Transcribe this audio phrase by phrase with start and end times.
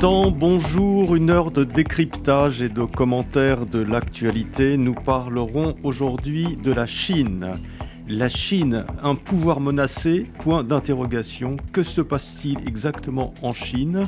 [0.00, 4.76] bonjour, une heure de décryptage et de commentaires de l'actualité.
[4.76, 7.54] Nous parlerons aujourd'hui de la Chine.
[8.08, 11.56] La Chine, un pouvoir menacé, point d'interrogation.
[11.72, 14.04] Que se passe-t-il exactement en Chine?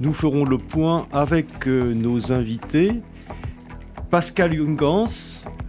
[0.00, 2.92] Nous ferons le point avec euh, nos invités.
[4.10, 5.06] Pascal Jungans,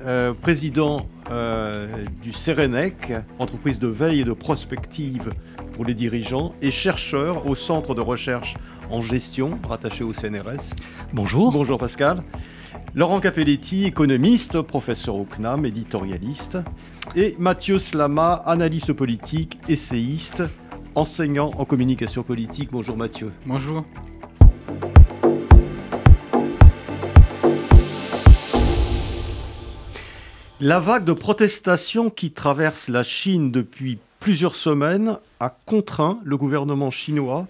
[0.06, 1.88] euh, président euh,
[2.22, 5.32] du CERENEC, entreprise de veille et de prospective
[5.74, 8.56] pour les dirigeants, et chercheur au Centre de recherche
[8.90, 10.74] en gestion, rattaché au CNRS.
[11.14, 11.52] Bonjour.
[11.52, 12.24] Bonjour Pascal.
[12.94, 16.58] Laurent Capelletti, économiste, professeur au CNAM, éditorialiste.
[17.16, 20.44] Et Mathieu Slama, analyste politique, essayiste,
[20.96, 22.70] enseignant en communication politique.
[22.72, 23.32] Bonjour Mathieu.
[23.46, 23.84] Bonjour.
[30.62, 36.92] La vague de protestations qui traverse la Chine depuis plusieurs semaines a contraint le gouvernement
[36.92, 37.46] chinois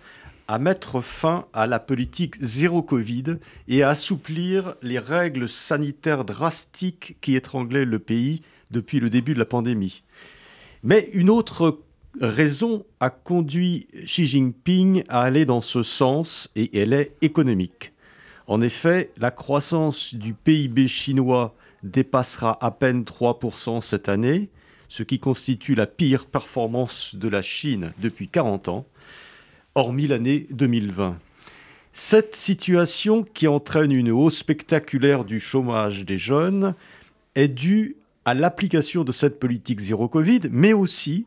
[0.48, 7.18] à mettre fin à la politique zéro Covid et à assouplir les règles sanitaires drastiques
[7.22, 10.04] qui étranglaient le pays depuis le début de la pandémie.
[10.84, 11.80] Mais une autre
[12.22, 17.94] raison a conduit Xi Jinping à aller dans ce sens et elle est économique.
[18.48, 24.50] En effet, la croissance du PIB chinois dépassera à peine 3% cette année,
[24.88, 28.86] ce qui constitue la pire performance de la Chine depuis 40 ans
[29.76, 31.20] hormis l'année 2020.
[31.92, 36.76] Cette situation qui entraîne une hausse spectaculaire du chômage des jeunes
[37.36, 41.26] est due à l'application de cette politique zéro Covid, mais aussi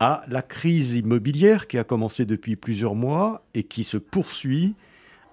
[0.00, 4.74] à la crise immobilière qui a commencé depuis plusieurs mois et qui se poursuit,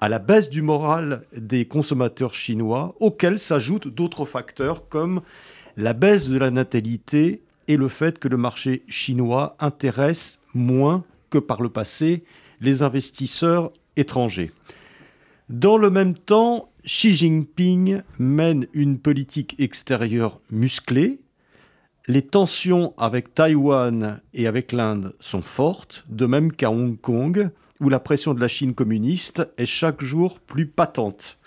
[0.01, 5.21] à la baisse du moral des consommateurs chinois, auxquels s'ajoutent d'autres facteurs comme
[5.77, 11.39] la baisse de la natalité et le fait que le marché chinois intéresse moins que
[11.39, 12.23] par le passé
[12.61, 14.51] les investisseurs étrangers.
[15.49, 21.19] Dans le même temps, Xi Jinping mène une politique extérieure musclée.
[22.07, 27.49] Les tensions avec Taïwan et avec l'Inde sont fortes, de même qu'à Hong Kong,
[27.79, 31.37] où la pression de la Chine communiste est chaque jour plus patente.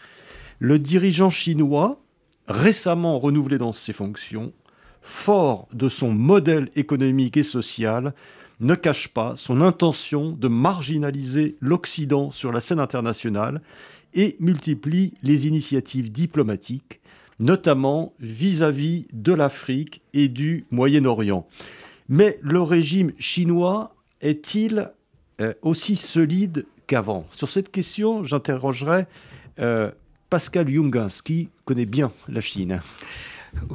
[0.59, 2.01] Le dirigeant chinois,
[2.49, 4.53] récemment renouvelé dans ses fonctions,
[5.01, 8.15] fort de son modèle économique et social,
[8.61, 13.61] ne cache pas son intention de marginaliser l'Occident sur la scène internationale
[14.15, 17.01] et multiplie les initiatives diplomatiques,
[17.41, 21.47] notamment vis-à-vis de l'Afrique et du Moyen-Orient.
[22.09, 24.91] Mais le régime chinois est-il
[25.41, 27.27] euh, aussi solide qu'avant?
[27.33, 29.07] Sur cette question, j'interrogerai
[29.59, 29.91] euh,
[30.31, 32.81] Pascal Jungens, qui connaît bien la Chine.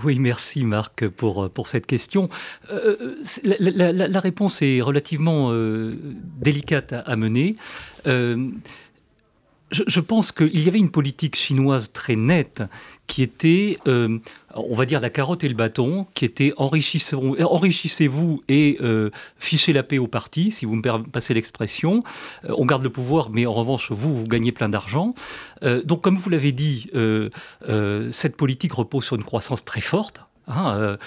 [0.03, 2.29] Oui, merci Marc pour, euh, cette question.
[2.72, 5.95] Euh, la, la, réponse est relativement euh,
[6.40, 7.56] délicate à, mener.
[8.07, 8.50] Euh,
[9.72, 12.63] je, pense qu'il y avait une politique chinoise très nette
[13.07, 14.19] qui était, euh,
[14.53, 19.84] on va dire, la carotte et le bâton, qui était enrichissez-vous et euh, fichez la
[19.84, 22.03] paix au parti, si vous me passez l'expression.
[22.46, 25.13] Euh, on garde le pouvoir, mais en revanche, vous, vous gagnez plein d'argent.
[25.84, 26.90] donc, comme vous l'avez dit,
[28.12, 30.22] cette politique repose sur une croissance très forte.
[30.49, 30.97] Hein,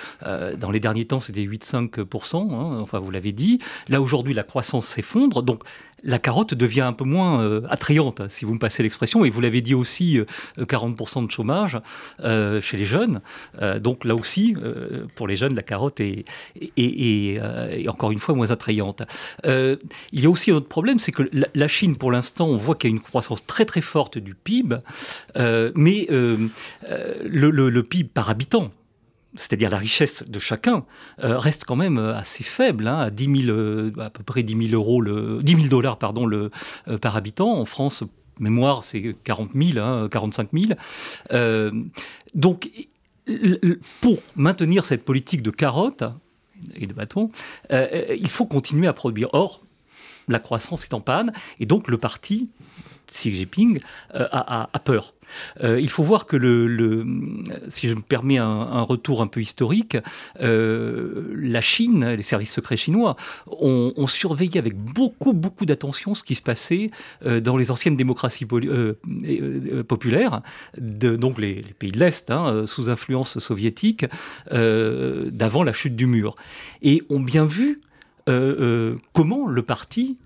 [0.58, 3.58] dans les derniers temps, c'était 8,5%, hein, enfin vous l'avez dit.
[3.88, 5.42] Là, aujourd'hui, la croissance s'effondre.
[5.42, 5.64] Donc,
[6.04, 9.24] la carotte devient un peu moins euh, attrayante, si vous me passez l'expression.
[9.24, 10.20] Et vous l'avez dit aussi,
[10.58, 11.78] 40% euh, de chômage
[12.20, 13.20] euh, chez les jeunes.
[13.80, 14.54] donc là aussi,
[15.14, 16.24] pour les jeunes, la carotte est,
[17.88, 19.02] encore une fois moins attrayante.
[19.44, 19.78] il
[20.12, 22.90] y a aussi un autre problème, c'est que la, Chine, pour l'instant, on voit qu'il
[22.90, 24.76] y a une croissance très très forte du PIB,
[25.36, 28.70] mais le PIB par habitant,
[29.34, 30.84] c'est-à-dire la richesse de chacun,
[31.22, 34.68] euh, reste quand même euh, assez faible, hein, à 10 euh, à peu près 10
[34.68, 36.50] 000 euros, le, 10 000 dollars pardon, le,
[37.00, 37.58] par habitant.
[37.58, 38.04] En France,
[38.38, 41.70] mémoire, c'est 40 000, 45 000.
[42.34, 42.70] donc,
[44.00, 46.04] pour maintenir cette politique de carottes
[46.74, 47.30] et de bâtons,
[47.70, 49.28] il faut continuer à produire.
[49.32, 49.62] Or,
[50.28, 52.50] la croissance est en panne, et donc le parti
[53.12, 53.78] Xi Jinping
[54.14, 55.14] euh, a, peur.
[55.62, 57.06] Euh, il faut voir que, le,
[57.68, 59.96] si je me permets un, retour un peu historique,
[60.40, 63.16] euh, la Chine, les services secrets chinois,
[63.46, 66.90] ont, surveillé avec beaucoup, beaucoup d'attention ce qui se passait
[67.24, 68.46] dans les anciennes démocraties
[69.88, 70.42] populaires,
[70.76, 74.04] donc les, pays de l'Est, hein, sous influence soviétique,
[74.50, 76.36] d'avant la chute du mur.
[76.82, 77.80] Et ont bien vu
[78.26, 80.18] comment le parti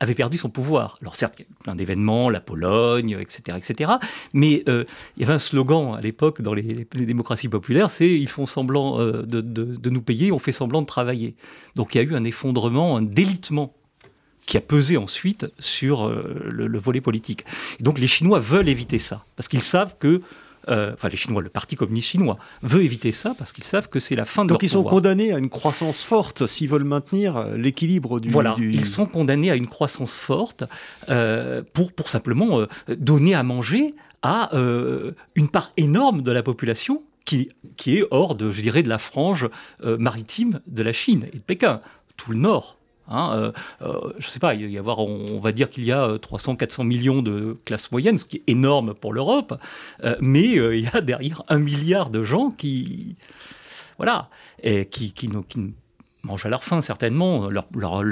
[0.00, 0.98] avait perdu son pouvoir.
[1.00, 3.92] Alors certes, il y a plein d'événements, la Pologne, etc., etc.
[4.32, 4.84] Mais euh,
[5.16, 9.00] il y avait un slogan à l'époque dans les, démocraties populaires, c'est ils font semblant
[9.00, 11.34] euh, de, nous payer, on fait semblant de travailler.
[11.74, 13.74] Donc il y a eu un effondrement, un délitement
[14.44, 17.44] qui a pesé ensuite sur euh, le, le, volet politique.
[17.80, 20.20] Et donc les Chinois veulent éviter ça, parce qu'ils savent que
[20.68, 24.00] euh, enfin les Chinois, le Parti communiste chinois, veut éviter ça parce qu'ils savent que
[24.00, 26.84] c'est la fin de Donc leur ils sont condamnés à une croissance forte s'ils veulent
[26.84, 28.28] maintenir euh, l'équilibre du...
[28.28, 30.64] Voilà, ils sont condamnés à une croissance forte
[31.08, 37.50] euh, pour, pour simplement donner à manger à une part énorme de la population qui,
[37.76, 39.48] qui, est hors de, je dirais, de la frange
[39.84, 41.80] maritime de la Chine et de Pékin,
[42.16, 42.76] tout le nord.
[43.08, 46.16] Hein, euh, euh, je ne sais pas, y avoir, on, va dire qu'il y a
[46.16, 49.60] 300-400 euh, millions de classes moyennes, ce qui est énorme pour l'Europe,
[50.20, 53.16] mais il y a derrière un milliard de gens qui,
[53.98, 54.28] voilà,
[54.90, 55.30] qui,
[56.22, 58.04] mangent à leur faim certainement, leur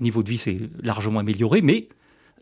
[0.00, 1.88] niveau de vie s'est largement amélioré, mais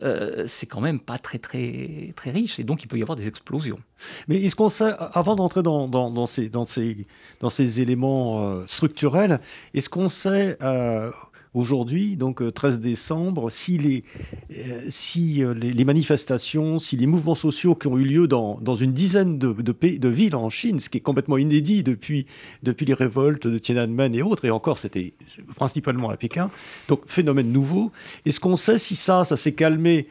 [0.03, 2.59] euh, c'est quand même pas très, très, très riche.
[2.59, 3.79] Et donc, il peut y avoir des explosions.
[4.27, 7.07] Mais est-ce qu'on sait, avant d'entrer dans, ces, dans, ces,
[7.39, 9.39] dans ces éléments euh, structurels,
[9.73, 11.11] est-ce qu'on sait euh,
[11.53, 14.03] aujourd'hui, donc 13 euh, décembre, si, les,
[14.55, 18.75] euh, si euh, les, manifestations, si les mouvements sociaux qui ont eu lieu dans, dans
[18.75, 22.25] une dizaine de, de, villes en Chine, ce qui est complètement inédit depuis,
[22.63, 25.13] depuis les révoltes de Tiananmen et autres, et encore c'était
[25.55, 26.49] principalement à Pékin,
[26.87, 27.91] donc phénomène nouveau,
[28.25, 30.07] est-ce qu'on sait si ça, ça s'est calmé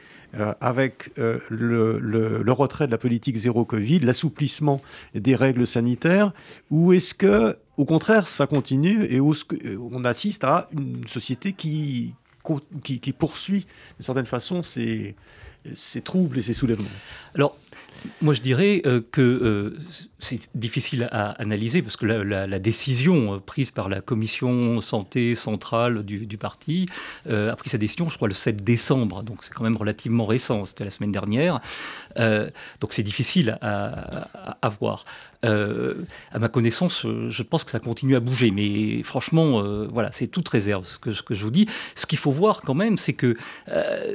[0.60, 4.80] avec le, le, retrait de la politique zéro Covid, l'assouplissement
[5.14, 6.32] des règles sanitaires,
[6.70, 12.14] ou est-ce que au contraire, ça continue et on assiste à une société qui,
[13.18, 13.66] poursuit
[13.98, 15.14] d'une certaine façon ses,
[15.74, 16.88] ses troubles et ses soulèvements?
[17.34, 17.56] Alors,
[18.20, 19.78] moi, je dirais euh, que euh,
[20.18, 26.04] c'est difficile à analyser parce que la, décision euh, prise par la commission santé centrale
[26.04, 26.86] du, parti
[27.28, 29.22] a pris sa décision, je crois, le 7 décembre.
[29.22, 30.64] Donc, c'est quand même relativement récent.
[30.64, 31.60] C'était la semaine dernière.
[32.16, 35.04] donc, c'est difficile à, voir.
[35.42, 38.50] à ma connaissance, je pense que ça continue à bouger.
[38.50, 41.66] Mais franchement, voilà, c'est toute réserve ce que, je vous dis.
[41.94, 43.34] Ce qu'il faut voir quand même, c'est que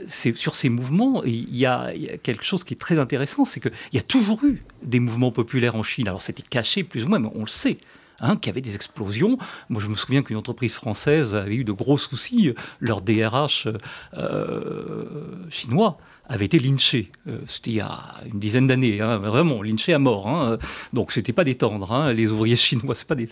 [0.08, 1.92] sur ces mouvements, il y a
[2.22, 5.32] quelque chose qui est très intéressant, c'est que il y a toujours eu des mouvements
[5.32, 6.08] populaires en Chine.
[6.08, 7.78] Alors c'était caché plus ou moins, mais on le sait.
[8.24, 9.40] Hein, qu'il y avait des explosions.
[9.70, 12.54] Moi, je me souviens qu'une entreprise française avait eu de gros soucis.
[12.80, 13.68] Leur DRH
[14.14, 15.98] euh, chinois
[16.32, 17.12] avait été lynché.
[17.28, 20.28] Euh, c'était il y a une dizaine d'années, hein, vraiment, lynché à mort.
[20.30, 20.58] Hein.
[20.94, 23.28] Donc, c'était pas détendre, hein, les ouvriers chinois, c'est pas des...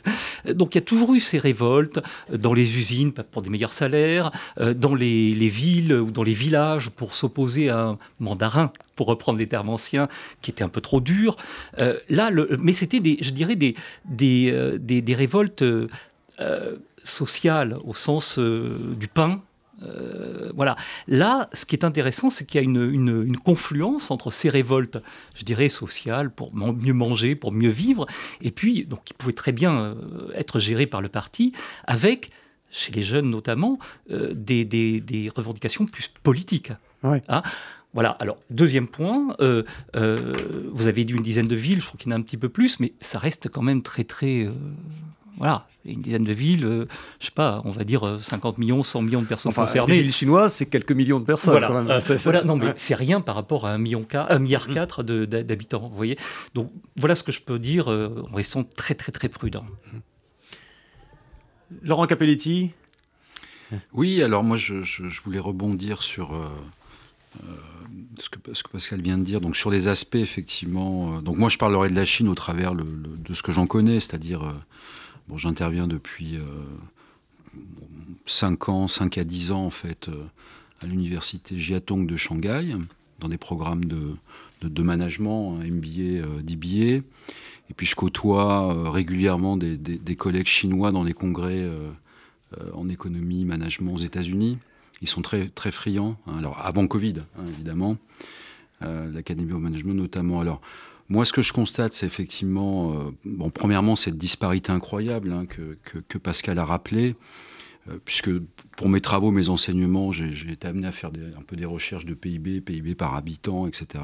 [0.54, 2.00] Donc, il y a toujours eu ces révoltes
[2.31, 6.90] dans les usines pour des meilleurs salaires, euh, dans les, villes ou dans les villages
[6.90, 10.10] pour s'opposer à un mandarin pour reprendre les termes anciens,
[10.42, 11.38] qui était un peu trop dur.
[11.80, 13.75] Euh, là, mais c'était, des, je dirais, des,
[14.06, 15.63] des, des, révoltes
[17.01, 19.42] sociales au sens du pain,
[19.84, 20.76] euh, voilà.
[21.08, 24.98] Là, ce qui est intéressant, c'est qu'il y a une, confluence entre ces révoltes,
[25.36, 28.06] je dirais, sociales, pour mieux manger, pour mieux vivre,
[28.42, 29.96] et puis, donc, qui pouvaient très bien euh,
[30.36, 31.54] être gérées par le parti,
[31.86, 32.31] avec,
[32.70, 33.80] chez les jeunes notamment,
[34.12, 36.72] euh, des, revendications plus politiques.
[37.04, 37.42] Hein.
[37.94, 42.13] voilà, alors deuxième point, vous avez dit une dizaine de villes, je crois qu'il y
[42.13, 44.48] en a un petit peu plus, mais ça reste quand même très très
[45.38, 46.86] voilà, une dizaine de villes, je euh,
[47.19, 49.95] je sais pas, on va dire 50 euh, millions, 100 millions de personnes concernées.
[49.95, 51.51] Les villes chinoises, c'est quelques millions de personnes.
[51.51, 51.89] Voilà, quand même.
[51.89, 54.74] Euh, non, mais c'est rien par rapport à un million, un milliard mm.
[54.74, 56.17] quatre d'habitants, vous voyez.
[56.53, 59.65] Donc voilà ce que je peux dire en restant très très très prudent.
[59.93, 59.98] Mm.
[61.83, 62.71] Laurent Capelletti?
[63.93, 64.74] Oui, alors moi je,
[65.24, 66.31] voulais rebondir sur
[68.19, 69.39] ce, que, ce, que, Pascal vient de dire.
[69.39, 71.21] Donc sur les aspects effectivement.
[71.21, 74.51] donc moi je parlerai de la Chine au travers de ce que j'en connais, c'est-à-dire
[75.29, 76.39] Bon, j'interviens depuis
[78.25, 80.25] 5 euh, ans, 5 à 10 ans en fait, euh,
[80.81, 82.75] à l'université Jiatong de Shanghai,
[83.19, 84.15] dans des programmes de,
[84.63, 87.05] de, management, MBA, euh, DBA.
[87.69, 91.63] Et puis je côtoie régulièrement des, des, collègues chinois dans les congrès
[92.74, 94.57] en économie, management aux États-Unis.
[95.03, 96.17] Ils sont très, très friands.
[96.25, 96.39] Hein.
[96.39, 97.98] alors avant Covid, hein, évidemment,
[98.81, 100.39] l'Académie au management notamment.
[100.39, 100.62] Alors
[101.10, 106.18] moi, ce que je constate, c'est effectivement, euh, bon, premièrement, cette disparité incroyable hein, que,
[106.18, 107.16] Pascal a rappelé.
[108.06, 108.30] puisque
[108.78, 112.13] pour mes travaux, mes enseignements, j'ai été amené à faire un peu des recherches de
[112.13, 114.04] PIB, PIB par habitant, etc.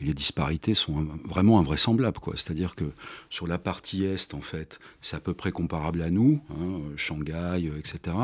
[0.00, 2.18] Et les disparités sont vraiment invraisemblables.
[2.34, 2.86] C'est-à-dire que
[3.30, 7.70] sur la partie Est, en fait, c'est à peu près comparable à nous, hein, Shanghai,
[7.78, 8.16] etc.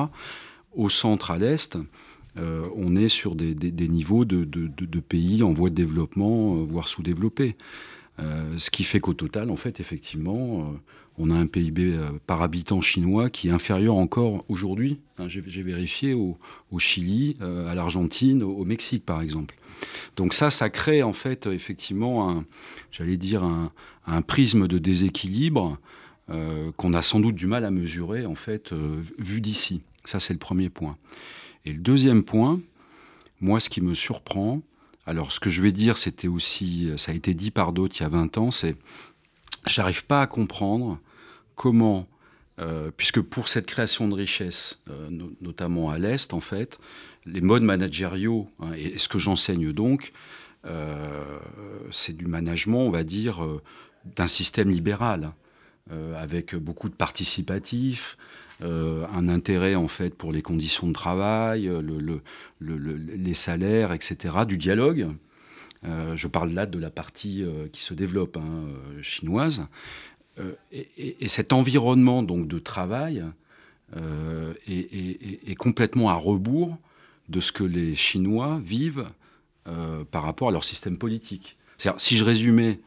[0.73, 1.77] Au centre, à l'Est,
[2.37, 3.55] euh, on est sur des,
[3.89, 7.57] niveaux de, pays en voie de développement, euh, voire sous-développés.
[8.21, 10.75] Euh, ce qui fait qu'au total, en fait, effectivement,
[11.19, 16.15] on a un PIB par habitant chinois qui est inférieur encore aujourd'hui, hein, j'ai vérifié,
[16.15, 16.39] au,
[16.79, 19.57] Chili, à l'Argentine, au, Mexique, par exemple.
[20.17, 22.45] Donc ça, ça crée, en fait, effectivement,
[22.91, 25.79] j'allais dire, un, prisme de déséquilibre
[26.77, 28.73] qu'on a sans doute du mal à mesurer, en fait,
[29.19, 29.83] vu d'ici.
[30.05, 30.97] Ça, c'est le premier point.
[31.65, 32.61] Et le deuxième point,
[33.41, 34.61] moi, ce qui me surprend,
[35.07, 38.03] alors ce que je vais dire, c'était aussi, ça a été dit par d'autres il
[38.03, 38.77] y a 20 ans, c'est
[39.67, 40.99] j'arrive pas à comprendre
[41.55, 42.09] comment,
[42.59, 45.09] euh, puisque pour cette création de richesse, euh,
[45.41, 46.79] notamment à l'Est, en fait,
[47.27, 50.13] les modes managériaux, hein, et, ce que j'enseigne donc,
[50.67, 51.39] euh,
[51.91, 53.47] c'est du management, on va dire,
[54.05, 55.33] d'un système libéral,
[56.17, 58.17] avec beaucoup de participatifs,
[58.63, 61.81] euh, un intérêt en fait pour les conditions de travail, euh,
[62.61, 65.09] les salaires, etc., du dialogue.
[65.87, 68.67] Euh, je parle là de la partie qui se développe hein,
[69.03, 69.67] chinoise.
[70.73, 73.25] Et, cet environnement donc de travail
[74.67, 76.79] est, complètement à rebours
[77.29, 79.07] de ce que les Chinois vivent
[80.11, 81.59] par rapport à leur système politique.
[81.99, 82.79] Si je résumais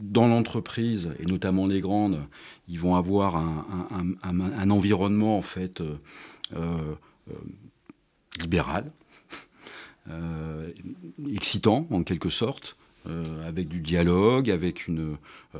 [0.00, 2.20] dans l'entreprise, et notamment les grandes,
[2.68, 5.96] ils vont avoir un, environnement en fait euh,
[6.56, 6.94] euh,
[8.40, 8.90] libéral,
[10.10, 10.70] euh,
[11.32, 12.76] excitant en quelque sorte,
[13.46, 15.16] avec du dialogue, avec une.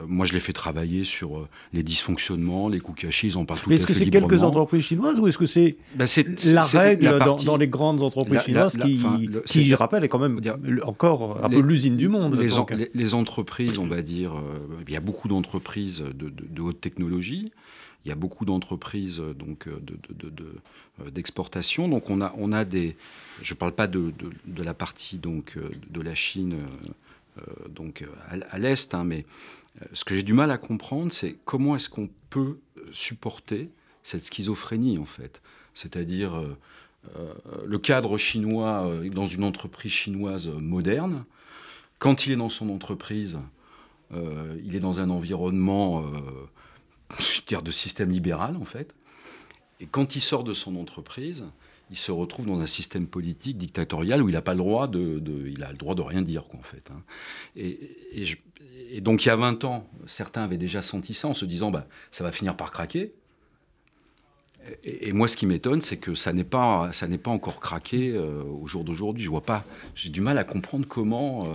[0.06, 3.72] moi, je les fais travailler sur les dysfonctionnements, les coûts cachés, ils en parlent tout
[3.72, 6.06] Est-ce que c'est quelques entreprises chinoises ou est-ce que c'est ben,
[6.52, 9.00] la règle dans, les grandes entreprises chinoises qui,
[9.46, 10.40] qui je rappelle, est quand même
[10.82, 14.32] encore un peu l'usine du monde les, les, entreprises, on va dire,
[14.86, 17.52] il y a beaucoup d'entreprises de, de, haute technologie.
[18.04, 19.68] Il y a beaucoup d'entreprises donc
[21.06, 21.88] d'exportation.
[21.88, 22.96] donc on a on a des.
[23.42, 24.12] Je ne parle pas de,
[24.46, 25.56] de, la partie donc
[25.90, 26.88] de la Chine euh,
[27.68, 29.24] donc euh, à, l'est, hein, mais
[29.80, 32.58] euh, ce que j'ai du mal à comprendre, c'est comment est-ce qu'on peut
[32.92, 33.70] supporter
[34.02, 35.42] cette schizophrénie en fait,
[35.74, 36.42] c'est-à-dire
[37.64, 41.24] le cadre chinois dans une entreprise chinoise moderne,
[41.98, 43.38] quand il est dans son entreprise,
[44.12, 46.04] il est dans un environnement
[47.46, 48.94] dire, de système libéral en fait,
[49.80, 51.44] et quand il sort de son entreprise,
[51.90, 55.22] il se retrouve dans un système politique dictatorial où il n'a pas le droit de,
[55.46, 56.90] il a le droit de rien dire quoi en fait.
[56.92, 57.02] Hein.
[57.56, 61.70] Et, donc il y a 20 ans, certains avaient déjà senti ça en se disant
[61.70, 63.10] bah ça va finir par craquer.
[64.84, 66.90] Et, moi, ce qui m'étonne, c'est que ça n'est pas,
[67.22, 69.24] pas encore craqué euh, au jour d'aujourd'hui.
[69.24, 69.64] Je vois pas,
[69.94, 71.48] j'ai du mal à comprendre comment.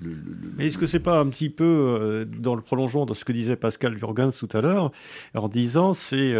[0.00, 0.14] Euh,
[0.56, 3.32] Mais est-ce que c'est pas un petit peu euh, dans le prolongement de ce que
[3.32, 4.92] disait Pascal Jurgens tout à l'heure,
[5.34, 6.34] en disant c'est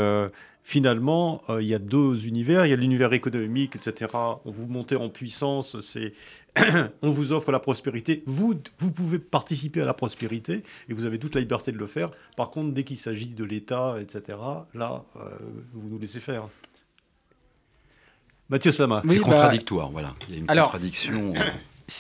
[0.63, 2.67] finalement, euh, il y a deux univers.
[2.67, 4.11] Il y a l'univers économique, etc.
[4.45, 6.13] On vous montez en puissance, c'est
[7.03, 8.23] on vous offre la prospérité.
[8.27, 11.87] Vous, vous pouvez participer à la prospérité et vous avez toute la liberté de le
[11.87, 12.11] faire.
[12.37, 14.39] Par contre, dès qu'il s'agit de l'État, etc.,
[14.75, 15.21] là, euh,
[15.73, 16.49] vous nous laissez faire.
[18.49, 19.01] Mathieu Sama.
[19.03, 20.15] c'est bah, contradictoire, voilà.
[20.29, 21.33] Il y a une contradiction.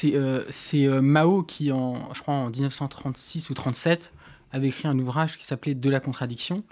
[0.04, 0.44] Euh.
[0.50, 4.12] C'est Mao qui, en, je crois, en 1936 ou 37,
[4.52, 6.62] avait écrit un ouvrage qui s'appelait De la contradiction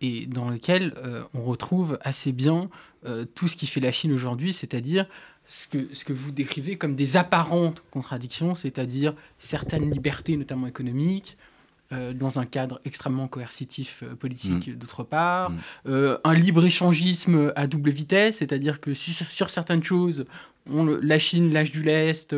[0.00, 2.68] et dans lequel euh, on retrouve assez bien
[3.06, 5.06] euh, tout ce qui fait la Chine aujourd'hui, c'est-à-dire
[5.46, 11.36] ce que, ce que vous décrivez comme des apparentes contradictions, c'est-à-dire certaines libertés, notamment économiques,
[11.92, 14.74] euh, dans un cadre extrêmement coercitif politique mmh.
[14.74, 16.16] d'autre part, mmh.
[16.24, 20.24] un libre-échangisme à double vitesse, c'est-à-dire que sur, certaines choses,
[20.68, 22.34] on, la Chine lâche du lest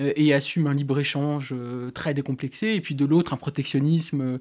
[0.00, 1.54] et assume un libre-échange
[1.94, 4.40] très décomplexé, et puis de l'autre, un protectionnisme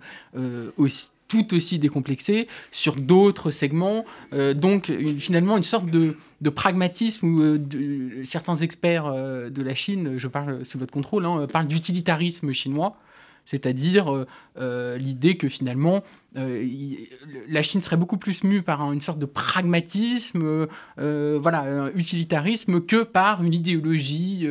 [0.75, 4.05] aussi tout aussi décomplexé sur d'autres segments.
[4.33, 6.15] Euh, donc finalement une sorte de,
[6.49, 11.47] pragmatisme où euh, certains experts euh, de la Chine, je parle sous votre contrôle, hein,
[11.51, 12.97] parlent d'utilitarisme chinois,
[13.45, 14.25] c'est-à-dire
[14.57, 16.03] l'idée que finalement
[16.35, 20.67] la Chine serait beaucoup plus mue par une sorte de pragmatisme,
[20.97, 24.45] voilà, utilitarisme, que par une idéologie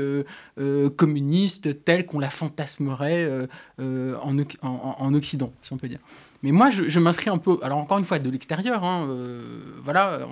[0.96, 3.46] communiste telle qu'on la fantasmerait
[3.78, 6.00] en, en, Occident, si on peut dire.
[6.42, 10.28] Mais moi, je, m'inscris un peu, alors encore une fois, de l'extérieur, hein, euh, voilà,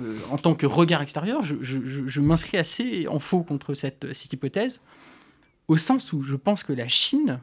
[0.00, 4.80] euh, en tant que regard extérieur, je, m'inscris assez en faux contre cette, cette, hypothèse,
[5.68, 7.40] au sens où je pense que la Chine,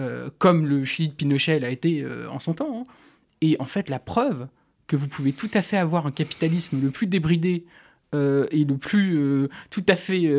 [0.00, 2.92] euh, comme le Chili de Pinochet l'a été en son temps, hein,
[3.40, 4.48] est en fait la preuve
[4.86, 7.64] que vous pouvez tout à fait avoir un capitalisme le plus débridé
[8.14, 10.32] et le plus tout à fait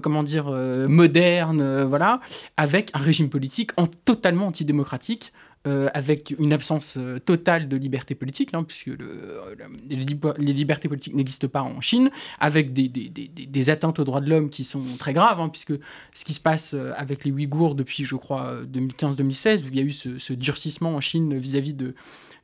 [0.00, 0.48] comment dire
[0.88, 2.20] moderne voilà
[2.56, 5.32] avec un régime politique en totalement antidémocratique
[5.64, 8.90] avec une absence totale de liberté politique, hein, puisque
[9.88, 14.64] les, libertés politiques n'existent pas en Chine, avec des, atteintes aux droits de l'homme qui
[14.64, 15.72] sont très graves, hein, puisque
[16.12, 19.82] ce qui se passe avec les Ouïghours depuis, je crois, 2015-2016, où il y a
[19.82, 21.94] eu ce durcissement en Chine vis-à-vis de,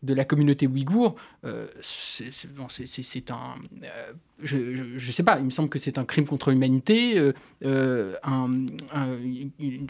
[0.02, 3.54] de la communauté ouïghour, euh, c'est un.
[3.84, 7.20] Euh, je ne sais pas, il me semble que c'est un crime contre l'humanité,
[7.62, 8.14] euh,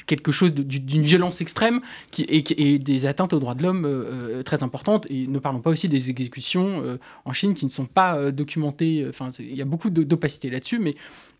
[0.06, 5.06] quelque chose d'une violence extrême qui, et, des atteintes aux droits de l'homme très importantes.
[5.08, 9.06] Et ne parlons pas aussi des exécutions en Chine qui ne sont pas documentées.
[9.08, 10.96] Enfin, il y a beaucoup d'opacité là-dessus, mais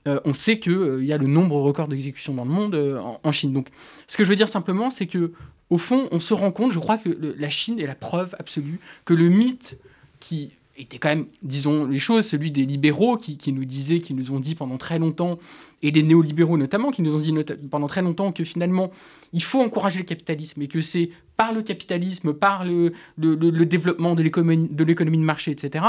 [0.07, 3.53] on sait qu'il y a le nombre record d'exécutions dans le monde en, en, Chine.
[3.53, 3.71] Donc,
[4.07, 5.33] ce que je veux dire simplement, c'est que
[5.71, 7.09] au fond, on se rend compte, je crois que
[7.39, 9.79] la Chine est la preuve absolue que le mythe
[10.19, 14.33] qui était quand même, disons les choses, celui des libéraux qui, nous disaient, qui nous
[14.33, 15.39] ont dit pendant très longtemps,
[15.83, 17.35] et des néolibéraux notamment, qui nous ont dit
[17.71, 18.91] pendant très longtemps que finalement,
[19.33, 24.23] il faut encourager le capitalisme et que c'est par le capitalisme, par le, développement de
[24.23, 25.85] l'économie de marché, etc.,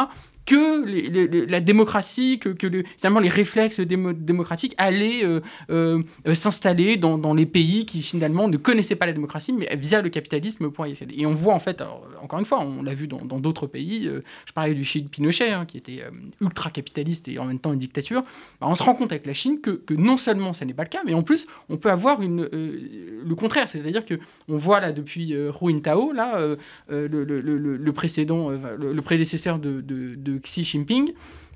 [0.45, 2.55] que la démocratie, que,
[2.97, 8.95] finalement les réflexes démocratiques allaient euh, euh, s'installer dans, les pays qui finalement ne connaissaient
[8.95, 10.71] pas la démocratie, mais via le capitalisme
[11.15, 11.83] Et on voit en fait,
[12.21, 15.51] encore une fois, on l'a vu dans d'autres pays, euh, je parlais du Chili Pinochet,
[15.51, 16.03] hein, qui était
[16.39, 18.23] ultra-capitaliste et en même temps une dictature,
[18.59, 20.89] bah, on se rend compte avec la Chine que, non seulement ça n'est pas le
[20.89, 25.33] cas, mais en plus on peut avoir le contraire, c'est-à-dire que on voit là depuis
[25.33, 26.55] Hu Jintao, là,
[26.89, 31.13] le, précédent, le, prédécesseur de Xi Jinping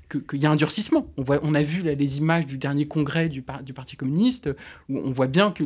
[0.08, 1.08] qu'il y a un durcissement.
[1.16, 4.48] On, voit, on a vu là, les images du dernier congrès du, Parti communiste,
[4.88, 5.64] où on voit bien que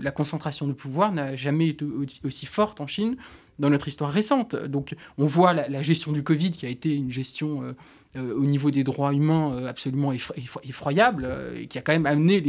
[0.00, 1.84] la concentration de pouvoir n'a jamais été
[2.24, 3.16] aussi forte en Chine
[3.58, 4.56] dans notre histoire récente.
[4.56, 7.72] Donc on voit la, gestion du Covid qui a été une gestion euh,
[8.16, 12.42] euh, au niveau des droits humains euh, absolument effroyable, et qui a quand même amené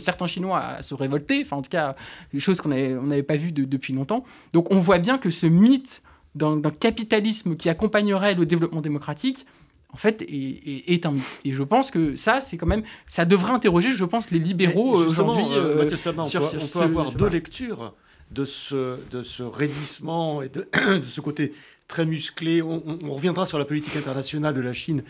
[0.00, 1.94] certains Chinois à se révolter, enfin en tout cas
[2.32, 4.24] des choses qu'on n'avait pas vues depuis longtemps.
[4.52, 6.02] Donc on voit bien que ce mythe
[6.34, 9.46] d'un capitalisme qui accompagnerait le développement démocratique,
[9.92, 11.24] en fait, est, un mythe.
[11.44, 15.00] Et je pense que ça, c'est quand même, ça devrait interroger, je pense, les libéraux
[15.00, 15.44] euh, aujourd'hui.
[15.52, 15.86] Euh, euh
[16.18, 17.94] on, peut, on peut avoir deux lectures
[18.30, 21.54] de ce, de ce raidissement et de, de ce côté
[21.86, 22.60] très musclé.
[22.60, 25.02] On, on, reviendra sur la politique internationale de la Chine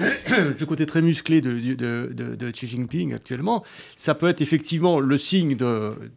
[0.58, 3.64] ce côté très musclé de, de, de, Xi Jinping actuellement,
[3.96, 5.56] ça peut être effectivement le signe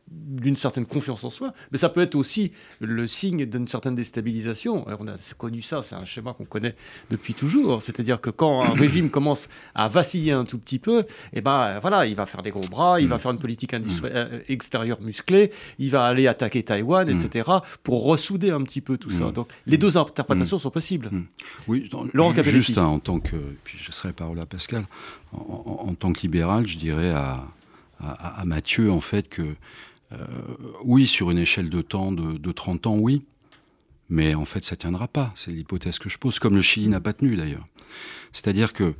[0.09, 4.85] d'une certaine confiance en soi, mais ça peut être aussi le signe d'une certaine déstabilisation.
[4.99, 6.75] on a connu ça, c'est un schéma qu'on connaît
[7.09, 7.81] depuis toujours.
[7.81, 12.05] C'est-à-dire que quand un régime commence à vaciller un tout petit peu, eh ben voilà,
[12.05, 15.91] il va faire des gros bras, il va faire une politique euh, extérieure musclée, il
[15.91, 17.49] va aller attaquer Taïwan, etc.,
[17.83, 19.31] pour ressouder un petit peu tout ça.
[19.31, 21.11] Donc les deux interprétations sont possibles.
[21.67, 21.89] Oui,
[22.43, 23.35] juste en tant que
[23.73, 24.85] puis je serai parole à Pascal,
[25.31, 27.47] en, tant que libéral, je dirais à,
[27.99, 29.41] à, Mathieu, en fait, que
[30.11, 30.17] euh,
[30.83, 33.23] oui, sur une échelle de temps de, 30 ans, oui,
[34.09, 35.31] mais en fait, ça tiendra pas.
[35.33, 37.65] C'est l'hypothèse que je pose, comme le Chili n'a pas tenu d'ailleurs.
[38.31, 38.93] C'est-à-dire que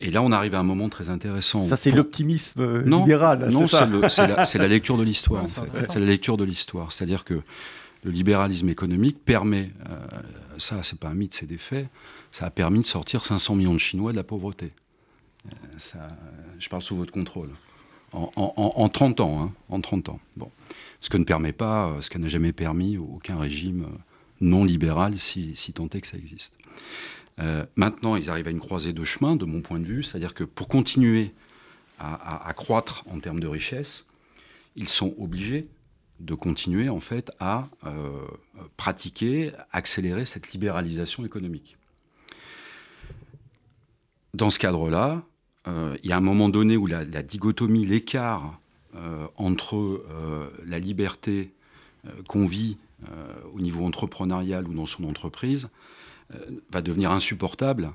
[0.00, 1.66] et là, on arrive à un moment très intéressant.
[1.66, 3.48] Ça, c'est l'optimisme euh, libéral.
[3.50, 3.80] Non, c'est
[4.28, 5.44] la, la, lecture de l'histoire.
[5.90, 6.92] C'est la lecture de l'histoire.
[6.92, 7.42] C'est-à-dire que
[8.04, 9.98] le libéralisme économique permet, euh,
[10.58, 11.88] ça, c'est pas un mythe, c'est des faits,
[12.30, 14.70] ça a permis de sortir 500 millions de Chinois de la pauvreté.
[15.46, 16.08] Euh, ça,
[16.58, 17.50] je parle sous votre contrôle.
[18.12, 20.20] En, 30 ans, hein, en 30 ans.
[20.36, 20.50] Bon.
[21.02, 23.98] Ce que ne permet pas, euh, ce n'a jamais permis aucun régime euh,
[24.40, 26.54] non libéral, si, tant est que ça existe.
[27.76, 30.44] maintenant, ils arrivent à une croisée de chemin, de mon point de vue, c'est-à-dire que
[30.44, 31.34] pour continuer
[31.98, 34.06] à, croître en termes de richesse,
[34.76, 35.66] ils sont obligés
[36.20, 37.68] de continuer en fait à
[38.76, 41.78] pratiquer, accélérer cette libéralisation économique.
[44.34, 45.22] Dans ce cadre-là,
[45.66, 48.58] euh, il y a un moment donné où la, dichotomie, l'écart
[48.94, 51.52] euh, entre euh, la liberté
[52.28, 52.78] qu'on vit
[53.52, 55.68] au niveau entrepreneurial ou dans son entreprise
[56.70, 57.90] va devenir insupportable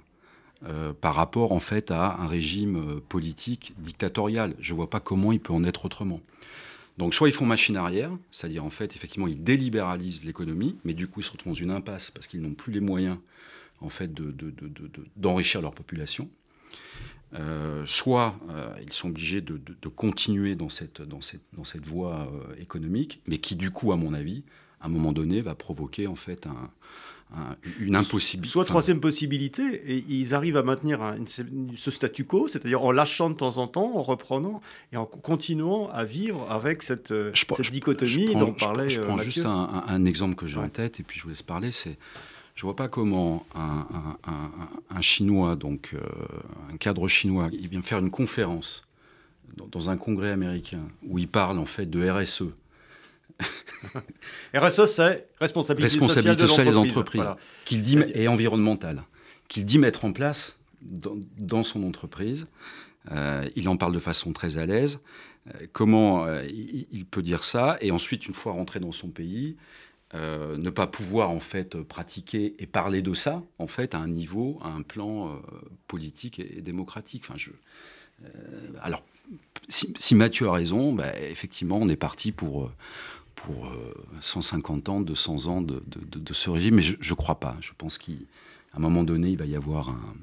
[1.01, 4.55] par rapport en fait à un régime politique dictatorial.
[4.59, 6.19] Je ne vois pas comment il peut en être autrement.
[6.97, 11.07] Donc soit ils font machine arrière, c'est-à-dire en fait effectivement ils délibéralisent l'économie, mais du
[11.07, 13.17] coup ils se retrouvent dans une impasse parce qu'ils n'ont plus les moyens
[15.15, 16.29] d'enrichir de, leur population.
[17.35, 21.01] Euh, soit euh, ils sont obligés de, continuer dans cette
[21.85, 24.43] voie euh, économique, mais qui du coup, à mon avis,
[24.79, 26.69] à un moment donné, va provoquer en fait un,
[27.79, 28.51] une impossibilité.
[28.51, 31.15] Soit troisième possibilité, et ils arrivent à maintenir
[31.75, 35.89] ce statu quo, c'est-à-dire en lâchant de temps en temps, en reprenant et en continuant
[35.89, 37.13] à vivre avec cette,
[37.71, 41.23] dichotomie dont parlait Je, prends juste un, exemple que j'ai en tête, et puis je
[41.23, 41.97] vous laisse parler, c'est
[42.55, 45.99] Je vois pas comment un, Chinois, donc euh,
[46.71, 48.87] un cadre chinois, il vient faire une conférence
[49.71, 52.43] dans, un congrès américain où il parle en fait de RSE.
[54.55, 57.29] RSE, c'est responsabilité, responsabilité sociale, des entreprises,
[57.65, 59.03] qu'il dit et environnementale,
[59.47, 62.47] qu'il dit mettre en place dans, son entreprise.
[63.11, 64.99] Euh, il en parle de façon très à l'aise.
[65.47, 69.57] Euh, comment il, il, peut dire ça Et ensuite, une fois rentré dans son pays,
[70.15, 74.07] euh, ne pas pouvoir en fait pratiquer et parler de ça en fait à un
[74.07, 75.39] niveau, à un plan euh,
[75.87, 77.23] politique et, démocratique.
[77.25, 77.49] Enfin, je,
[78.23, 78.27] euh,
[78.83, 79.03] alors,
[79.69, 82.71] si, Mathieu a raison, bah, effectivement, on est parti pour
[83.35, 83.71] pour
[84.21, 87.57] 150 ans, 200 ans de, de, ce régime, mais je ne crois pas.
[87.61, 88.13] Je pense qu'à
[88.75, 90.15] un moment donné, il va y avoir un,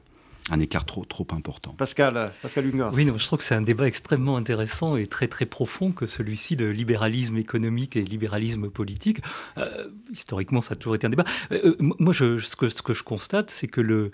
[0.50, 1.72] un écart trop, trop important.
[1.72, 5.46] Pascal, Pascal Oui, non, je trouve que c'est un débat extrêmement intéressant et très très
[5.46, 9.18] profond que celui-ci de libéralisme économique et libéralisme politique.
[9.58, 11.24] Euh, historiquement, ça a toujours été un débat.
[11.52, 14.10] Euh, euh, moi, je, ce, que, ce, que, je constate, c'est que le,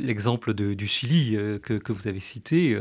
[0.00, 2.78] l'exemple du Chili que, que, vous avez cité,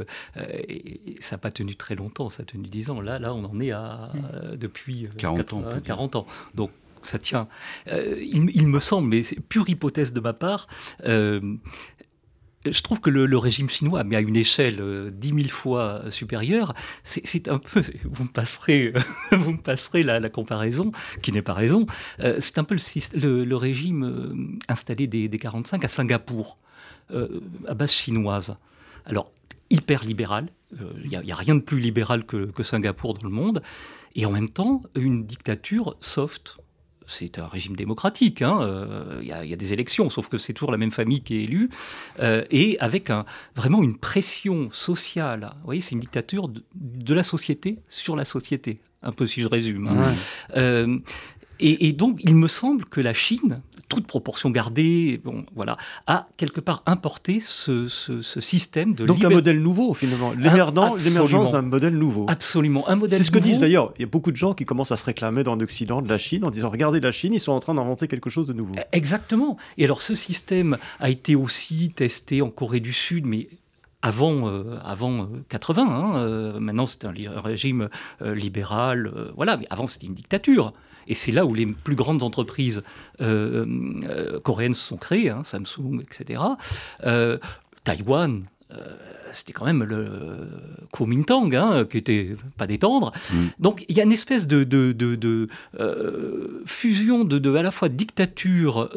[1.20, 3.02] ça n'a pas tenu très longtemps, ça a tenu 10 ans.
[3.02, 4.58] Là, là on en est à, mm.
[4.58, 5.64] depuis 40 ans.
[5.84, 6.28] 40 ans.
[6.56, 6.72] Donc,
[7.02, 7.48] ça tient.
[7.88, 10.68] il, il, me semble, mais c'est pure hypothèse de ma part,
[12.66, 16.74] je trouve que le, régime chinois, mais à une échelle euh, dix mille fois supérieure,
[17.04, 18.94] c'est un peu, vous me passerez,
[19.32, 20.92] vous me passerez la, comparaison,
[21.22, 21.86] qui n'est pas raison,
[22.20, 22.76] euh, c'est un peu
[23.14, 26.58] le, régime euh, installé des, 45 à Singapour,
[27.68, 28.56] à base chinoise.
[29.06, 29.32] Alors,
[29.70, 30.48] hyper libéral,
[31.04, 33.64] il n'y a, rien de plus libéral que Singapour dans le monde,
[34.16, 36.58] et en même temps, une dictature soft,
[37.10, 38.42] c'est un régime démocratique.
[38.42, 41.36] Hein, euh, il y, a des élections, sauf que c'est toujours la même famille qui
[41.38, 41.70] est élue,
[42.20, 45.52] euh, et avec un, vraiment une pression sociale.
[45.60, 49.48] Vous voyez, c'est une dictature de, la société sur la société, un peu si je
[49.48, 49.88] résume.
[49.88, 50.14] Hein.
[50.56, 51.00] Euh,
[51.60, 56.62] et, donc, il me semble que la Chine, toute proportion gardée, bon, voilà, a quelque
[56.62, 57.88] part importé ce,
[58.40, 62.26] système de donc un modèle nouveau finalement, l'émergence d'un modèle nouveau.
[62.30, 63.18] Absolument, un modèle.
[63.18, 63.92] C'est ce que disent d'ailleurs.
[63.98, 66.18] Il y a beaucoup de gens qui commencent à se réclamer dans l'Occident de la
[66.18, 68.76] Chine en disant regardez la Chine, ils sont en train d'inventer quelque chose de nouveau.
[68.92, 69.58] Exactement.
[69.78, 73.50] Et alors, ce système a été aussi testé en Corée du Sud, mais
[74.02, 75.82] avant, euh, avant 80.
[75.82, 77.90] Euh, hein, euh, maintenant, c'est un, régime
[78.22, 79.12] libéral.
[79.36, 80.74] voilà, mais avant, c'était une dictature.
[81.10, 82.82] Et c'est là où les plus grandes entreprises
[83.20, 83.66] euh,
[84.06, 86.42] euh, coréennes se sont créées, hein, Samsung, etc.
[87.06, 87.38] Euh,
[87.84, 88.44] Taïwan,
[89.32, 90.08] c'était quand même le
[90.92, 93.12] Kuomintang, hein, qui était pas détendre.
[93.32, 93.46] Mm.
[93.60, 95.48] Donc il y a une espèce de, de,
[96.68, 98.92] fusion de, à la fois dictature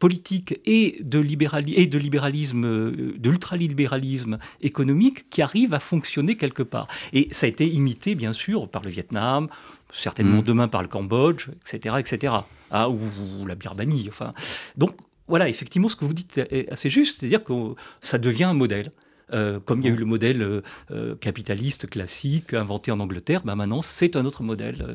[0.00, 6.88] politique et de, et de libéralisme, de l'ultralibéralisme économique qui arrive à fonctionner quelque part.
[7.12, 9.48] Et ça a été imité, bien sûr, par le Vietnam,
[9.92, 10.44] certainement mm.
[10.44, 12.34] demain par le Cambodge, etc., etc.
[12.70, 14.06] Ah, ou, la Birmanie.
[14.08, 14.32] Enfin,
[14.76, 14.90] donc
[15.28, 18.90] voilà, effectivement, ce que vous dites est assez juste, c'est-à-dire que ça devient un modèle.
[19.32, 20.60] Euh, comme il y a eu le modèle euh,
[20.92, 24.86] euh, capitaliste classique inventé en Angleterre, bah maintenant c'est un autre modèle.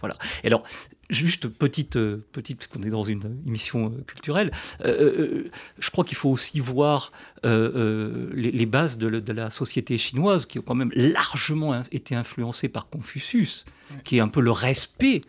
[0.00, 0.16] voilà.
[0.44, 0.62] Et alors,
[1.10, 1.98] juste petite,
[2.32, 4.52] petite parce qu'on est dans une émission culturelle,
[4.84, 7.10] je crois qu'il faut aussi voir
[7.42, 12.88] les, bases de, de, la société chinoise qui ont quand même largement été influencées par
[12.88, 13.64] Confucius,
[14.04, 15.22] qui est un peu le respect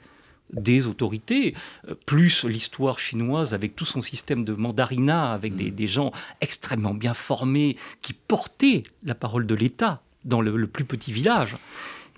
[0.51, 1.53] des autorités,
[1.88, 5.88] euh, plus l'histoire chinoise avec tout son système de mandarinat, avec des, mm.
[5.88, 11.55] gens extrêmement bien formés qui portaient la parole de l'État dans le, plus petit village.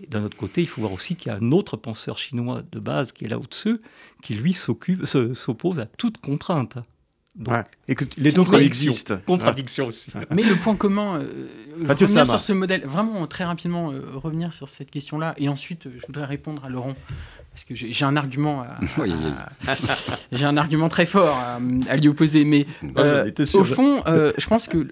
[0.07, 2.79] D'un autre côté, il faut voir aussi qu'il y a un autre penseur chinois de
[2.79, 3.81] base, qui est Lao Tzu,
[4.23, 6.77] qui lui s'oppose à toute contrainte.
[7.87, 9.23] Et que les deux coexistent.
[9.25, 10.11] Contradiction aussi.
[10.31, 11.47] Mais le point commun, euh,
[11.87, 16.05] revenir sur ce modèle, vraiment très rapidement euh, revenir sur cette question-là, et ensuite je
[16.05, 16.95] voudrais répondre à Laurent
[17.51, 18.65] parce que j'ai un argument,
[20.31, 22.45] j'ai un argument très fort à, lui opposer.
[22.45, 22.65] Mais
[22.97, 24.87] euh, au fond, euh, je pense que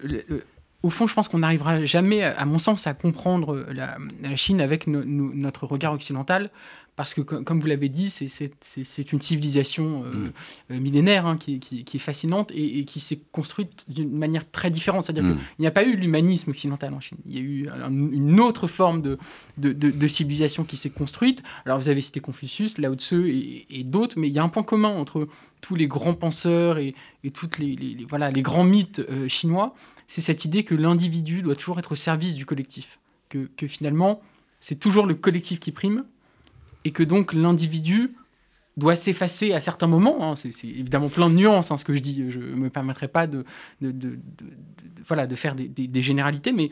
[0.82, 3.96] au fond, je pense qu'on n'arrivera jamais, à mon sens, à comprendre la,
[4.36, 6.50] Chine avec notre regard occidental,
[6.98, 10.24] parce que, comme vous l'avez dit, c'est une civilisation euh, mm.
[10.72, 11.60] euh, millénaire hein, qui,
[11.94, 15.04] est fascinante et, qui s'est construite d'une manière très différente.
[15.04, 15.34] C'est-à-dire mm.
[15.34, 17.18] qu'il n'y a pas eu l'humanisme occidental en Chine.
[17.24, 17.68] Il y a eu
[18.12, 19.16] une autre forme de,
[19.58, 21.44] de, civilisation qui s'est construite.
[21.64, 24.64] Alors, vous avez cité Confucius, Lao Tzu et, d'autres, mais il y a un point
[24.64, 25.28] commun entre
[25.60, 26.96] tous les grands penseurs et,
[27.32, 29.72] toutes les, voilà, les grands mythes euh, chinois.
[30.08, 32.98] C'est cette idée que l'individu doit toujours être au service du collectif.
[33.28, 34.20] Que, que finalement,
[34.58, 36.02] c'est toujours le collectif qui prime
[36.84, 38.14] et que donc l'individu
[38.76, 40.30] doit s'effacer à certains moments.
[40.30, 40.36] Hein.
[40.36, 42.30] C'est évidemment plein de nuances, hein, ce que je dis.
[42.30, 43.44] Je ne me permettrai pas de,
[45.06, 46.70] voilà, de faire des, généralités, mais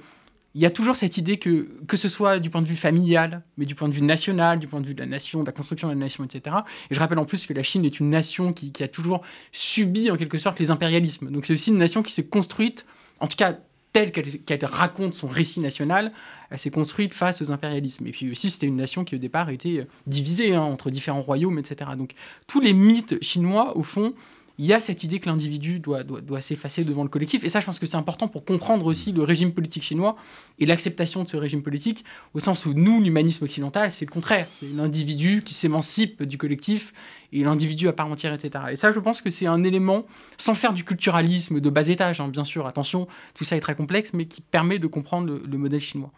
[0.54, 3.42] il y a toujours cette idée que, que ce soit du point de vue familial,
[3.58, 5.52] mais du point de vue national, du point de vue de la nation, de la
[5.52, 6.56] construction de la nation, etc.
[6.90, 9.20] Et je rappelle en plus que la Chine est une nation qui a toujours
[9.52, 11.30] subi en quelque sorte les impérialismes.
[11.30, 12.86] Donc c'est aussi une nation qui s'est construite,
[13.20, 13.58] en tout cas
[13.92, 16.12] telle qu'elle raconte son récit national,
[16.50, 18.06] elle s'est construite face aux impérialismes.
[18.06, 21.58] Et puis aussi, c'était une nation qui au départ était divisée hein, entre différents royaumes,
[21.58, 21.90] etc.
[21.96, 22.12] Donc
[22.46, 24.14] tous les mythes chinois, au fond,
[24.58, 27.44] il y a cette idée que l'individu doit, doit, s'effacer devant le collectif.
[27.44, 30.16] Et ça, je pense que c'est important pour comprendre aussi le régime politique chinois
[30.58, 34.48] et l'acceptation de ce régime politique, au sens où nous, l'humanisme occidental, c'est le contraire.
[34.60, 36.94] C'est l'individu qui s'émancipe du collectif
[37.32, 38.64] et l'individu à part entière, etc.
[38.70, 40.06] Et ça, je pense que c'est un élément,
[40.38, 43.74] sans faire du culturalisme de bas étage, hein, bien sûr, attention, tout ça est très
[43.74, 46.12] complexe, mais qui permet de comprendre le modèle chinois.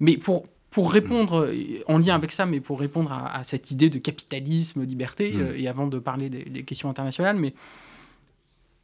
[0.00, 1.52] Mais pour, pour répondre,
[1.86, 5.40] en lien avec ça, mais pour répondre à, cette idée de capitalisme, liberté, mm.
[5.40, 7.54] euh, et avant de parler des, questions internationales, mais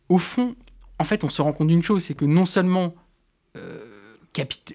[0.09, 0.57] au fond,
[0.99, 2.95] en fait, on se rend compte d'une chose, c'est que non seulement
[3.57, 3.85] euh,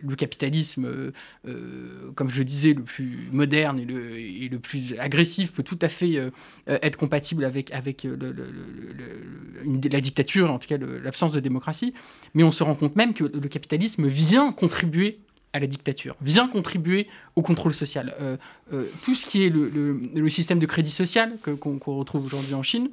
[0.01, 1.11] le capitalisme,
[1.47, 5.77] euh, comme je disais, le plus moderne et le, et le plus agressif peut tout
[5.81, 6.19] à fait
[6.65, 11.93] être compatible avec, avec la dictature, en tout cas l'absence de démocratie,
[12.33, 15.19] mais on se rend compte même que le capitalisme vient contribuer
[15.53, 18.15] à la dictature, vient contribuer au contrôle social.
[18.19, 18.37] Euh,
[18.73, 22.89] euh, tout ce qui est le, système de crédit social qu'on retrouve aujourd'hui en Chine,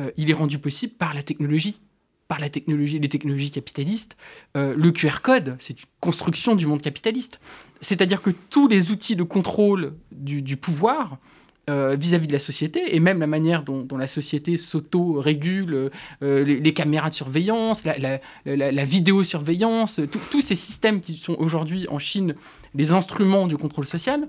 [0.00, 1.78] euh, il est rendu possible par la technologie,
[2.28, 4.16] par la technologie, les technologies capitalistes.
[4.54, 7.38] le QR code, c'est une construction du monde capitaliste.
[7.82, 11.18] C'est-à-dire que tous les outils de contrôle du pouvoir
[11.72, 15.90] euh, vis-à-vis de la société et même la manière dont, la société s'auto-régule,
[16.22, 21.98] euh, les, caméras de surveillance, la, la, vidéosurveillance, tous ces systèmes qui sont aujourd'hui en
[21.98, 22.34] Chine
[22.74, 24.28] les instruments du contrôle social.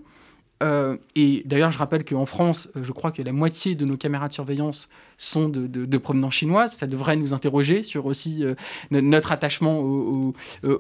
[0.62, 4.30] Euh, et d'ailleurs, je rappelle qu'en France, je crois que la moitié de nos caméras
[4.30, 6.74] de surveillance sont de, de, provenance chinoise.
[6.74, 8.46] Ça devrait nous interroger sur aussi
[8.90, 10.34] notre attachement aux,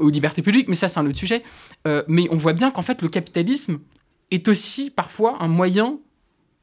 [0.09, 1.43] libertés publiques, mais ça, c'est un autre sujet.
[2.07, 3.79] mais on voit bien qu'en fait, le capitalisme
[4.31, 5.99] est aussi parfois un moyen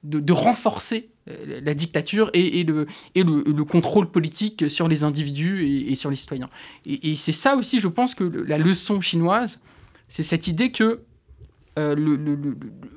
[0.03, 5.95] de, renforcer euh, la dictature et, le, et le, contrôle politique sur les individus et,
[5.95, 6.49] sur les citoyens.
[6.87, 9.61] Et, c'est ça aussi, je pense, que la leçon chinoise,
[10.09, 11.01] c'est cette idée que
[11.79, 11.95] euh,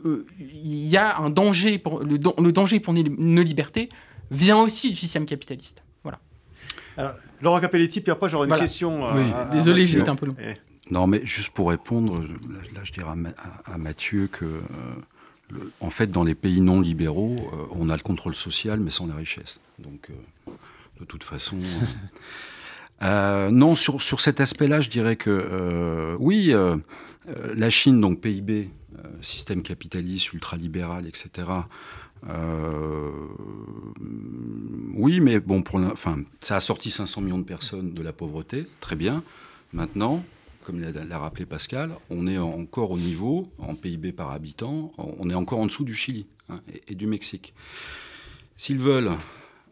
[0.06, 3.90] euh, il y a un danger pour le, danger pour nos libertés
[4.32, 5.84] vient aussi du système capitaliste.
[6.04, 6.20] Voilà.
[6.98, 9.04] Alors, Laurent Capelletti, puis après j'aurai une question.
[9.14, 9.26] Oui.
[9.52, 10.36] Désolé, j'ai été un peu long.
[10.90, 12.22] Non, mais juste pour répondre,
[12.74, 13.12] là, je dirais
[13.66, 14.62] à, Mathieu que
[15.80, 19.08] en fait, dans les pays non libéraux, euh, on a le contrôle social, mais sans
[19.08, 19.60] la richesse.
[19.80, 20.52] Donc, euh,
[21.00, 21.58] de toute façon.
[23.02, 26.54] Euh, non, sur, sur cet aspect-là, je dirais que oui,
[27.56, 28.70] la Chine, donc PIB,
[29.22, 31.48] système capitaliste, ultralibéral, etc.
[34.94, 38.68] oui, mais bon, pour enfin, ça a sorti 500 millions de personnes de la pauvreté,
[38.80, 39.24] très bien.
[39.74, 40.24] Maintenant,
[40.64, 45.36] comme l'a rappelé Pascal, on est encore au niveau, en PIB par habitant, on est
[45.36, 47.54] encore en dessous du Chili hein, et, du Mexique.
[48.58, 49.12] S'ils veulent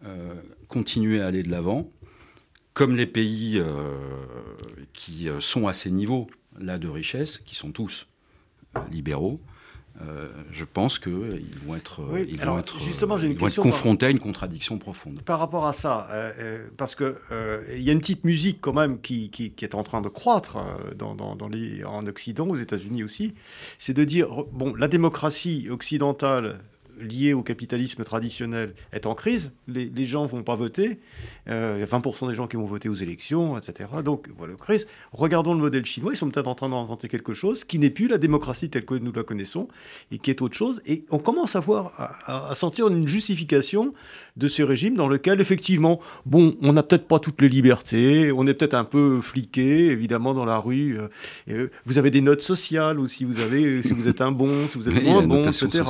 [0.06, 0.34] euh,
[0.68, 1.90] continuer à aller de l'avant,
[2.74, 3.98] comme les pays euh,
[4.94, 6.28] qui euh, sont à ces niveaux
[6.60, 8.08] là de richesse, qui sont tous
[8.92, 9.42] libéraux,
[10.02, 11.14] euh, je pense qu'ils
[11.66, 15.22] vont être, ils vont être, justement, une confrontés à une contradiction profonde.
[15.22, 17.14] Par rapport à ça, euh, euh, parce qu'il
[17.76, 20.58] il y a une petite musique quand même qui, qui, est en train de croître
[20.96, 23.36] dans, dans, dans les, en Occident, aux États-Unis aussi,
[23.78, 26.60] c'est de dire, bon, la démocratie occidentale
[27.02, 29.52] lié au capitalisme traditionnel est en crise.
[29.68, 31.00] Les, les gens vont pas voter.
[31.50, 33.90] Euh, il y a 20% des gens qui vont voter aux élections, etc.
[34.04, 34.88] Donc, voilà, crise.
[35.12, 36.14] Regardons le modèle chinois.
[36.14, 38.94] Ils sont peut-être en train d'inventer quelque chose qui n'est plus la démocratie telle que
[38.94, 39.68] nous la connaissons
[40.12, 40.82] et qui est autre chose.
[40.86, 41.94] Et on commence à voir,
[42.26, 43.94] à, sentir une justification
[44.38, 48.32] de ce régime dans lequel, effectivement, bon, on n'a peut-être pas toutes les libertés.
[48.32, 50.98] On est peut-être un peu fliqué, évidemment, dans la rue.
[50.98, 51.08] Euh,
[51.50, 53.26] euh, vous avez des notes sociales aussi.
[53.26, 55.84] Vous avez, si vous êtes un bon, si vous êtes moins bon, etc.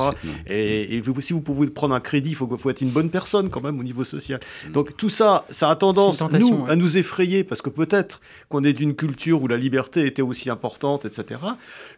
[0.46, 3.50] et, et si vous pouvez prendre un crédit, il faut, faut, être une bonne personne
[3.50, 4.40] quand même au niveau social.
[4.68, 4.72] Mm.
[4.72, 8.72] Donc tout ça, ça a tendance nous, à nous effrayer parce que peut-être qu'on est
[8.72, 11.40] d'une culture où la liberté était aussi importante, etc.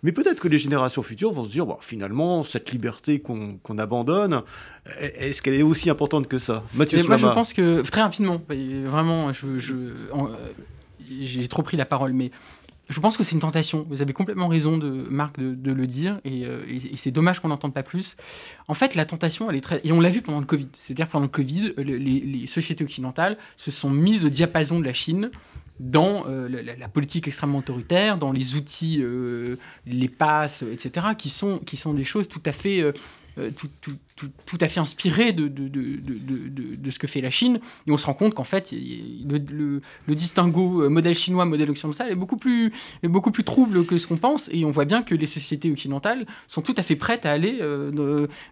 [0.02, 4.42] Mais peut-être que les générations futures vont se dire, bon, finalement, cette liberté qu'on abandonne,
[4.98, 6.62] est-ce qu'elle est aussi importante que ça?
[6.74, 8.40] Mathieu Moi, je pense que, très rapidement,
[8.86, 9.74] vraiment, j'ai je,
[11.22, 12.30] j'ai trop pris la parole, mais
[12.88, 13.86] je pense que c'est une tentation.
[13.88, 14.78] Vous avez complètement raison,
[15.10, 18.16] Marc, de, le dire, euh, et, c'est dommage qu'on n'entende pas plus.
[18.68, 19.80] En fait, la tentation, elle est très...
[19.84, 20.68] Et on l'a vu pendant le Covid.
[20.78, 25.30] C'est-à-dire, pendant le Covid, les, sociétés occidentales se sont mises au diapason de la Chine
[25.80, 31.58] dans euh, la, politique extrêmement autoritaire, dans les outils, euh, les passes, etc., qui sont,
[31.58, 32.84] qui sont des choses tout à fait
[34.16, 37.60] tout, à fait inspiré de de, de, de, ce que fait la Chine.
[37.86, 42.14] Et on se rend compte qu'en fait, le, le, distinguo modèle chinois, modèle occidental est
[42.14, 42.72] beaucoup plus,
[43.02, 44.48] beaucoup plus trouble que ce qu'on pense.
[44.52, 47.60] Et on voit bien que les sociétés occidentales sont tout à fait prêtes à aller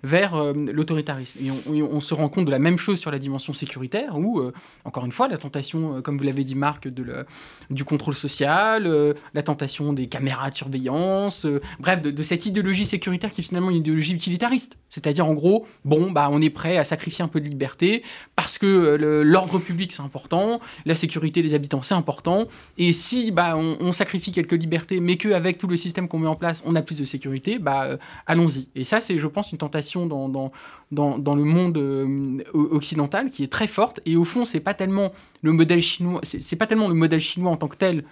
[0.02, 1.38] vers l'autoritarisme.
[1.42, 1.50] Et
[1.82, 4.42] on, se rend compte de la même chose sur la dimension sécuritaire, où,
[4.84, 7.26] encore une fois, la tentation, comme vous l'avez dit, Marc, de le,
[7.70, 11.46] du contrôle social, la tentation des caméras de surveillance,
[11.78, 14.76] bref, de, cette idéologie sécuritaire qui est finalement une idéologie utilitariste.
[14.90, 15.51] C'est-à-dire, en gros,
[15.84, 18.02] bon, bah, on est prêt à sacrifier un peu de liberté
[18.36, 22.46] parce que euh, l'ordre public, c'est important, la sécurité des habitants, c'est important.
[22.78, 26.36] Et si bah, on, sacrifie quelques libertés, mais qu'avec tout le système qu'on met en
[26.36, 28.68] place, on a plus de sécurité, bah, euh, allons-y.
[28.74, 30.50] Et ça, c'est, je pense, une tentation dans,
[30.90, 34.00] le monde euh, occidental qui est très forte.
[34.06, 35.12] Et au fond, c'est pas tellement
[35.42, 38.04] le modèle chinois, c'est pas tellement le modèle chinois en tant que tel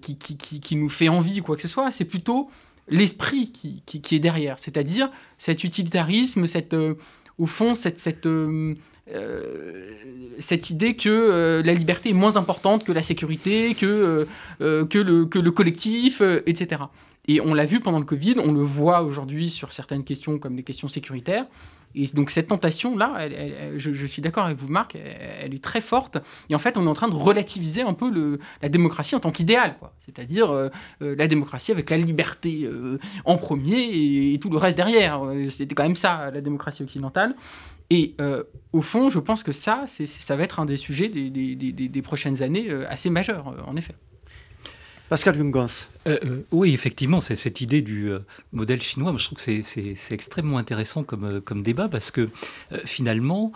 [0.00, 2.48] qui, qui, nous fait envie ou quoi que ce soit, c'est plutôt
[2.88, 6.94] l'esprit qui, qui, est derrière, c'est-à-dire cet utilitarisme, cette, euh,
[7.38, 8.74] au fond, cette, cette, euh,
[9.12, 9.90] euh,
[10.38, 14.26] cette idée que la liberté est moins importante que la sécurité, que,
[14.60, 16.82] que, le, que le collectif, etc.
[17.26, 20.56] Et on l'a vu pendant le Covid, on le voit aujourd'hui sur certaines questions comme
[20.56, 21.46] les questions sécuritaires.
[21.94, 23.28] Et donc cette tentation-là,
[23.76, 26.18] je, suis d'accord avec vous, Marc, elle, est très forte.
[26.50, 29.30] Et en fait, on est en train de relativiser un peu la démocratie en tant
[29.30, 29.76] qu'idéal.
[30.00, 30.68] C'est-à-dire euh,
[31.02, 35.22] euh, la démocratie avec la liberté euh, en premier et, tout le reste derrière.
[35.50, 37.34] C'était quand même ça, la démocratie occidentale.
[37.90, 38.16] Et
[38.72, 42.42] au fond, je pense que ça, ça va être un des sujets des, des prochaines
[42.42, 43.94] années assez majeurs, en effet.
[45.08, 45.88] Pascal Gungans.
[46.06, 48.20] Euh, euh, oui, effectivement, c'est cette idée du euh,
[48.52, 49.14] modèle chinois.
[49.16, 52.28] je trouve que c'est extrêmement intéressant comme, comme débat parce que
[52.84, 53.52] finalement,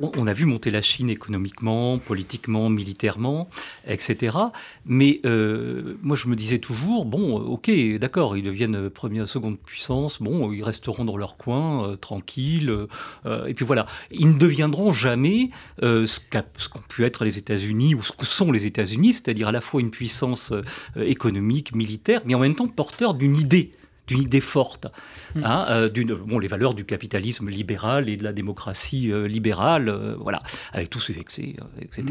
[0.00, 3.48] on a vu monter la Chine économiquement, politiquement, militairement,
[3.86, 4.36] etc.
[4.84, 10.22] Mais euh, moi, je me disais toujours, bon, ok, d'accord, ils deviennent première, seconde puissance,
[10.22, 12.86] bon, ils resteront dans leur coin, euh, tranquilles,
[13.26, 13.86] euh, et puis voilà.
[14.10, 18.66] Ils ne deviendront jamais ce qu'ont pu être les États-Unis, ou ce que sont les
[18.66, 20.52] États-Unis, c'est-à-dire à la fois une puissance
[20.96, 23.72] économique, militaire, mais en même temps porteur d'une idée
[24.08, 24.86] d'une idée forte,
[25.34, 25.44] hmm.
[25.44, 29.88] hein, euh, d'une, bon, les valeurs du capitalisme libéral et de la démocratie euh, libérale,
[29.88, 30.42] euh, voilà,
[30.72, 32.04] avec tous ces excès, etc.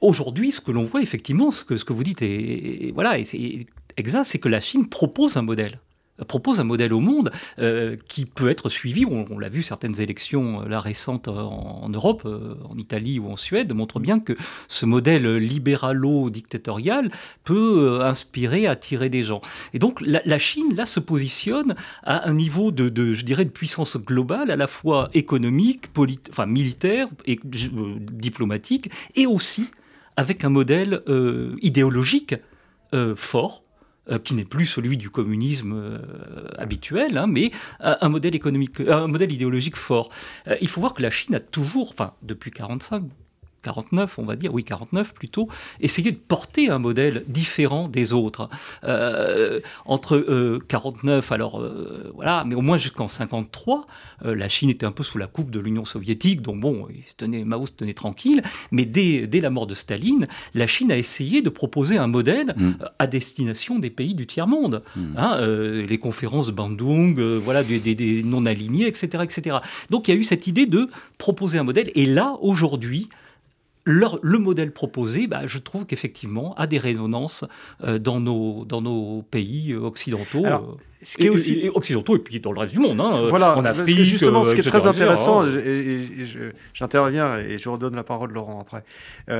[0.00, 3.24] aujourd'hui, ce que l'on voit effectivement, ce que, ce que vous dites, est, voilà, et
[3.24, 5.80] c'est exact, c'est que la Chine propose un modèle
[6.24, 9.04] propose un modèle au monde euh, qui peut être suivi.
[9.04, 13.36] On, l'a vu, certaines élections euh, là, récentes euh, en, Europe, en Italie ou en
[13.36, 14.34] Suède, montrent bien que
[14.68, 17.10] ce modèle libéralo-dictatorial
[17.44, 19.40] peut inspirer, attirer des gens.
[19.74, 23.96] Et donc la, Chine, là, se positionne à un niveau de, je dirais, de puissance
[23.96, 25.88] globale, à la fois économique,
[26.46, 29.70] militaire et diplomatique, et aussi
[30.16, 31.02] avec un modèle
[31.62, 32.34] idéologique
[33.16, 33.62] fort
[34.22, 37.50] qui n'est plus celui du communisme euh, habituel, hein, mais
[37.82, 40.10] euh, un modèle économique, un modèle idéologique fort.
[40.60, 43.02] il faut voir que la Chine a toujours, enfin depuis 45,
[43.66, 45.48] 49, on va dire, oui 49 plutôt,
[45.80, 48.48] essayer de porter un modèle différent des autres.
[48.84, 53.86] Euh, entre 49, euh, alors euh, voilà, mais au moins jusqu'en 53,
[54.22, 57.16] la Chine était un peu sous la coupe de l'Union soviétique, donc bon, il se
[57.16, 60.96] tenait, Mao se tenait tranquille, mais dès, dès, la mort de Staline, la Chine a
[60.96, 62.72] essayé de proposer un modèle mm.
[63.00, 64.82] à destination des pays du tiers-monde.
[64.94, 65.00] Mm.
[65.16, 65.46] Hein,
[65.88, 69.56] les conférences Bandung, voilà, des, des non-alignés, etc., etc.
[69.90, 73.08] Donc il y a eu cette idée de proposer un modèle, et là, aujourd'hui,
[73.86, 77.44] le modèle proposé, bah, je trouve qu'effectivement, a des résonances
[77.84, 80.44] euh, dans, nos, dans nos pays euh, occidentaux.
[80.44, 80.58] Euh,
[81.02, 81.70] ce qui est aussi...
[81.72, 84.02] occidentaux et puis dans le reste du monde, hein, voilà, en Afrique.
[84.02, 86.00] justement, ce qui est très intéressant, et,
[86.72, 88.82] j'interviens et je redonne la parole Laurent après,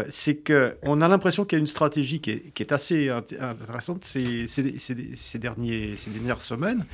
[0.09, 4.05] c'est qu'on a l'impression qu'il y a une stratégie qui est, qui est assez intéressante
[4.05, 6.85] ces, ces, ces, derniers, ces dernières semaines,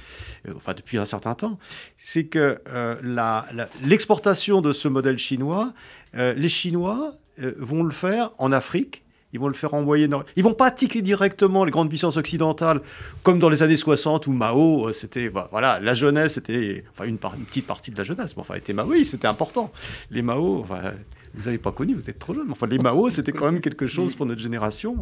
[0.56, 1.58] enfin depuis un certain temps,
[1.98, 2.58] c'est que
[3.84, 5.74] l'exportation de ce modèle chinois,
[6.14, 9.02] les Chinois euh, vont le faire en Afrique,
[9.32, 10.26] ils vont le faire en Moyen-Orient.
[10.36, 12.80] Ils vont pas attaquer directement les grandes puissances occidentales
[13.22, 17.04] comme dans les années 60 où Mao, euh, c'était bah, voilà, la jeunesse, c'était enfin
[17.04, 19.72] une, petite partie de la jeunesse, mais enfin était Mao, oui, c'était important.
[20.10, 20.64] Les Mao,
[21.34, 22.50] vous n'avez pas connu, vous êtes trop jeune.
[22.50, 24.96] Enfin, les Mao, c'était quand même quelque chose pour notre génération.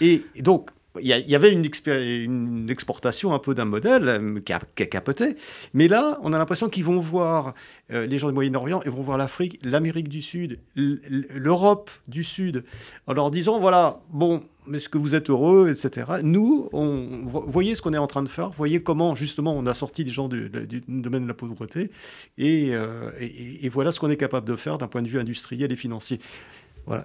[0.00, 0.70] et donc,
[1.02, 5.36] il y, avait une, exportation un peu d'un modèle euh, qui, a, capoté.
[5.74, 7.54] Mais là, on a l'impression qu'ils vont voir
[7.92, 12.64] euh, les gens du Moyen-Orient, ils vont voir l'Afrique, l'Amérique du Sud, l'Europe du Sud,
[13.06, 16.06] en leur disant voilà, bon, est-ce que vous êtes heureux, etc.
[16.22, 19.74] Nous, on, voyez ce qu'on est en train de faire, voyez comment justement on a
[19.74, 20.50] sorti des gens du,
[20.88, 21.90] domaine de la pauvreté,
[22.38, 25.76] euh, et voilà ce qu'on est capable de faire d'un point de vue industriel et
[25.76, 26.20] financier.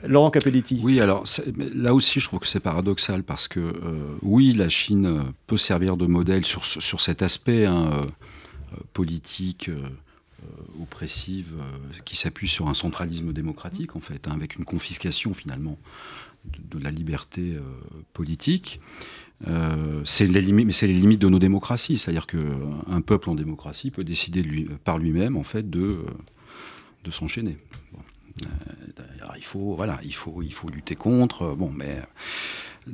[0.04, 0.80] Laurent Capelletti.
[0.82, 1.26] Oui, alors
[1.58, 5.98] là aussi, je trouve que c'est paradoxal parce que euh, oui, la Chine peut servir
[5.98, 7.66] de modèle sur, cet aspect.
[7.66, 8.06] Hein,
[8.92, 9.70] politique
[10.82, 11.54] oppressive
[12.04, 15.78] qui s'appuie sur un centralisme démocratique, en fait, hein, avec une confiscation finalement
[16.72, 17.58] de, la liberté
[18.14, 18.82] politique.
[19.46, 20.42] mais c'est les
[20.94, 21.98] limites de nos démocraties.
[21.98, 24.44] C'est-à-dire qu'un peuple en démocratie peut décider
[24.84, 26.04] par lui-même, en fait, de
[27.12, 27.58] s'enchaîner.
[29.38, 31.56] Il faut, voilà, il faut, il faut lutter contre.
[31.56, 32.02] Bon, mais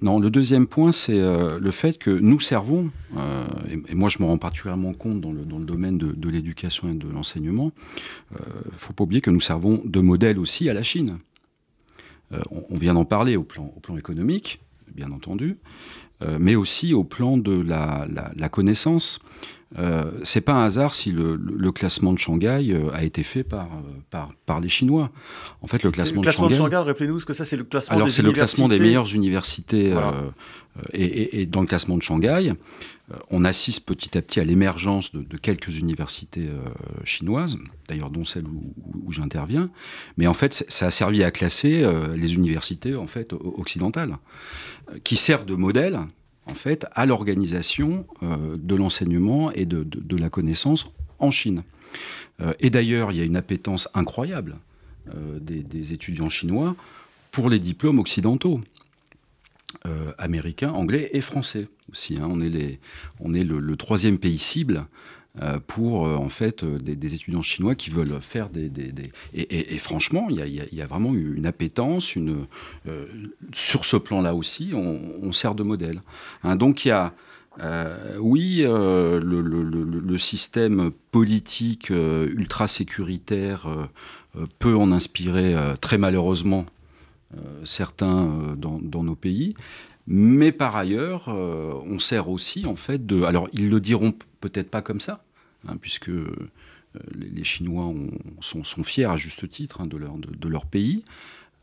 [0.01, 3.45] non, le deuxième point, c'est euh, le fait que nous servons, euh,
[3.89, 7.71] et, moi je me rends particulièrement compte dans le, domaine de, l'éducation et de l'enseignement,
[8.31, 11.17] il euh, ne faut pas oublier que nous servons de modèle aussi à la Chine.
[12.49, 14.61] On, vient d'en parler au plan, au plan économique,
[14.95, 15.57] bien entendu,
[16.39, 19.19] mais aussi au plan de la, la connaissance.
[19.79, 21.37] Euh, c'est pas un hasard si le,
[21.71, 25.11] classement de Shanghai euh, a été fait par, euh, par, par, les Chinois.
[25.61, 27.95] En fait, le classement, le classement de Shanghai, rappelez-nous ce que ça, c'est le classement
[27.95, 29.93] Alors, c'est le classement des meilleures universités.
[30.93, 32.53] Et, dans le classement de Shanghai,
[33.29, 36.47] on assiste petit à petit à l'émergence de, quelques universités
[37.03, 37.57] chinoises,
[37.87, 38.73] d'ailleurs dont celle où,
[39.05, 39.69] où j'interviens.
[40.17, 44.17] Mais en fait, ça a servi à classer les universités en fait occidentales,
[45.03, 45.99] qui servent de modèle
[46.51, 50.85] en fait, à l'organisation euh, de l'enseignement et de, la connaissance
[51.19, 51.63] en Chine.
[52.41, 54.57] Euh, et d'ailleurs, il y a une appétence incroyable
[55.15, 56.75] euh, des, étudiants chinois
[57.31, 58.61] pour les diplômes occidentaux,
[60.17, 62.17] américains, anglais et français aussi.
[62.21, 62.27] Hein.
[62.29, 64.85] On est, le, troisième pays cible
[65.67, 68.69] pour euh, en fait euh, des, étudiants chinois qui veulent faire des,
[69.33, 72.47] Et, franchement il y, a, vraiment une appétence une
[73.53, 76.01] sur ce plan-là aussi on, sert de modèle
[76.43, 76.57] hein.
[76.57, 77.13] donc il y a
[78.19, 83.67] oui, le, système politique ultra sécuritaire
[84.59, 86.65] peut en inspirer très malheureusement
[87.65, 89.55] certains dans, nos pays.
[90.07, 93.23] Mais par ailleurs, on sert aussi en fait de.
[93.23, 95.23] Alors ils le diront peut-être pas comme ça,
[95.67, 96.11] hein, puisque
[96.95, 97.93] euh, les, Chinois
[98.41, 101.03] sont, fiers à juste titre hein, de, leur, de, leur, pays.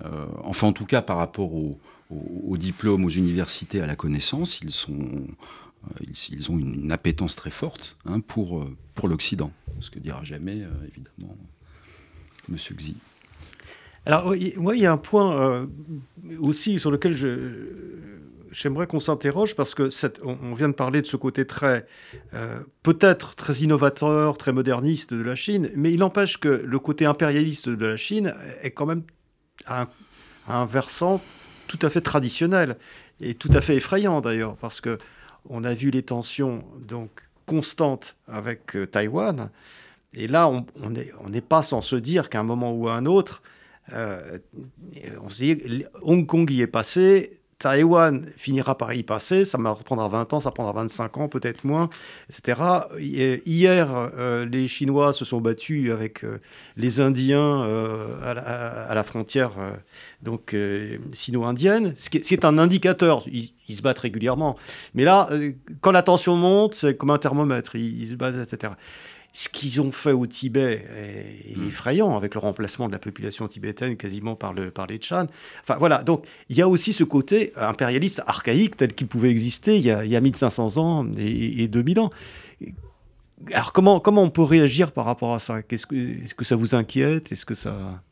[0.05, 1.79] Euh, enfin, en tout cas, par rapport aux
[2.11, 7.51] au, diplômes, aux universités, à la connaissance, ils, sont, euh, ils, ont une, appétence très
[7.51, 9.53] forte hein, pour, pour l'Occident.
[9.81, 11.37] Ce que dira jamais, évidemment,
[12.49, 12.57] M.
[12.57, 12.97] Xi.
[14.09, 15.69] Alors, moi, il y a un point
[16.41, 17.15] aussi sur lequel
[18.51, 19.91] j'aimerais qu'on s'interroge parce que
[20.25, 21.87] on, vient de parler de ce côté très,
[22.33, 27.05] euh, peut-être très innovateur, très moderniste de la Chine, mais il n'empêche que le côté
[27.05, 29.03] impérialiste de la Chine est quand même
[29.67, 29.89] un,
[30.49, 31.21] un versant
[31.67, 32.79] tout à fait traditionnel
[33.21, 34.97] et tout à fait effrayant d'ailleurs, parce que
[35.51, 37.11] on a vu les tensions donc
[37.45, 39.51] constantes avec euh, Taïwan,
[40.15, 43.43] et là on n'est pas sans se dire qu'à un moment ou à un autre,
[43.93, 44.39] euh,
[45.23, 50.33] on dit Hong Kong y est passé, Taïwan finira par y passer, ça prendra 20
[50.33, 51.91] ans, ça prendra 25 ans, peut-être moins,
[52.31, 52.61] etc.
[52.99, 56.39] Hier, euh, les Chinois se sont battus avec euh,
[56.77, 57.63] les Indiens
[58.23, 59.53] à, la, frontière
[60.23, 60.55] donc
[61.13, 63.25] sino-indienne, ce, qui est un indicateur.
[63.77, 64.57] Se battent régulièrement.
[64.95, 65.29] Mais là,
[65.81, 68.73] quand la tension monte, c'est comme un thermomètre, ils se battent, etc
[69.33, 71.69] ce qu'ils ont fait au Tibet est, hmm.
[71.69, 75.27] effrayant, avec le remplacement de la population tibétaine quasiment par, le, par les Tchan.
[75.63, 79.77] Enfin voilà, donc il y a aussi ce côté impérialiste archaïque tel qu'il pouvait exister
[79.77, 82.11] il y a, il y a 1500 ans et, et 2000 ans.
[83.53, 85.61] Alors comment, comment on peut réagir par rapport à ça?
[85.71, 87.31] Est-ce que, est -ce que ça vous inquiète?
[87.31, 88.03] Est-ce que ça...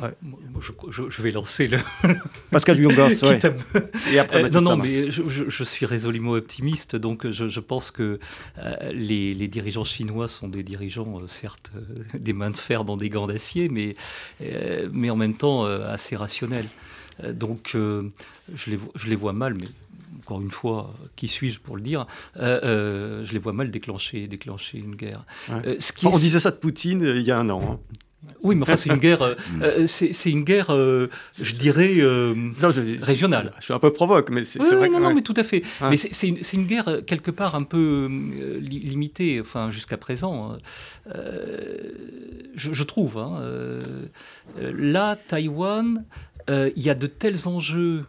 [0.00, 1.78] Je, vais lancer le.
[2.50, 3.40] Pascal Jungas, ouais.
[4.10, 8.18] Et après, euh, non, non, mais je, suis résolument optimiste, donc je, pense que
[8.58, 11.72] euh, les, dirigeants chinois sont des dirigeants, euh, certes,
[12.14, 13.94] des mains de fer dans des gants d'acier, mais,
[14.92, 16.68] mais en même temps assez rationnels.
[17.32, 19.68] donc je les, je les vois mal, mais
[20.20, 24.96] encore une fois, qui suis-je pour le dire, je les vois mal déclencher, déclencher une
[24.96, 25.24] guerre.
[25.78, 27.62] Ce qui On disait ça de Poutine il y a un an.
[27.72, 27.96] Hein.
[28.42, 29.62] Oui, mais enfin, c'est une guerre, euh, mm.
[29.62, 32.00] euh, c'est une guerre, euh, je dirais,
[33.02, 33.52] régionale.
[33.58, 34.88] Je, suis un peu provoque, mais c'est vrai.
[34.88, 35.62] Non, non, mais tout à fait.
[35.82, 38.08] Mais c'est une, une, guerre quelque part un peu
[38.60, 40.58] limitée, enfin, jusqu'à présent, hein.
[42.54, 43.18] je, trouve.
[43.18, 43.40] Hein,
[44.56, 46.04] là, Taïwan,
[46.48, 48.04] il y a de tels enjeux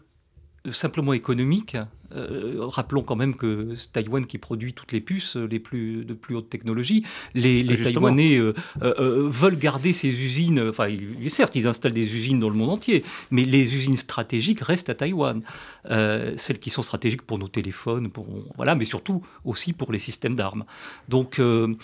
[0.71, 1.77] simplement économiques
[2.15, 6.35] euh, rappelons quand même que Taïwan qui produit toutes les puces les plus, de plus
[6.35, 10.89] haute technologie, les, les Taïwanais euh, euh, veulent garder ces usines, enfin
[11.29, 14.95] certes ils installent des usines dans le monde entier, mais les usines stratégiques restent à
[14.95, 15.41] Taïwan,
[15.85, 20.35] celles qui sont stratégiques pour nos téléphones, pour, voilà, mais surtout aussi pour les systèmes
[20.35, 20.65] d'armes.
[21.09, 21.77] Donc il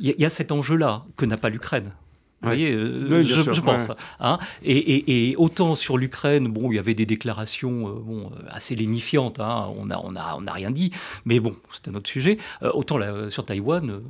[0.00, 1.92] y, a cet enjeu-là que n'a pas l'Ukraine.
[2.40, 3.90] Vous voyez, je, pense.
[4.20, 4.38] Hein.
[4.62, 9.68] et, autant sur l'Ukraine, bon, il y avait des déclarations bon, assez lénifiantes, hein.
[9.76, 10.92] on n'a on a, on a rien dit,
[11.24, 12.38] mais bon, c'est un autre sujet.
[12.62, 14.02] autant là, sur Taïwan,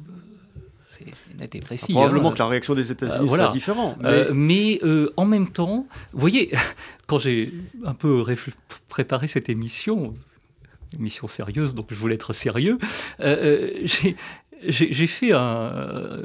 [1.53, 1.93] c'est précis.
[1.93, 2.33] Probablement hein.
[2.33, 3.97] que la réaction des États-Unis sera différente.
[4.35, 4.81] Mais,
[5.17, 6.53] en même temps, vous voyez,
[7.07, 7.53] quand j'ai
[7.85, 8.25] un peu
[8.89, 10.15] préparé cette émission,
[10.95, 12.79] émission sérieuse, donc je voulais être sérieux,
[13.21, 14.17] j'ai
[14.67, 16.23] j'ai fait un,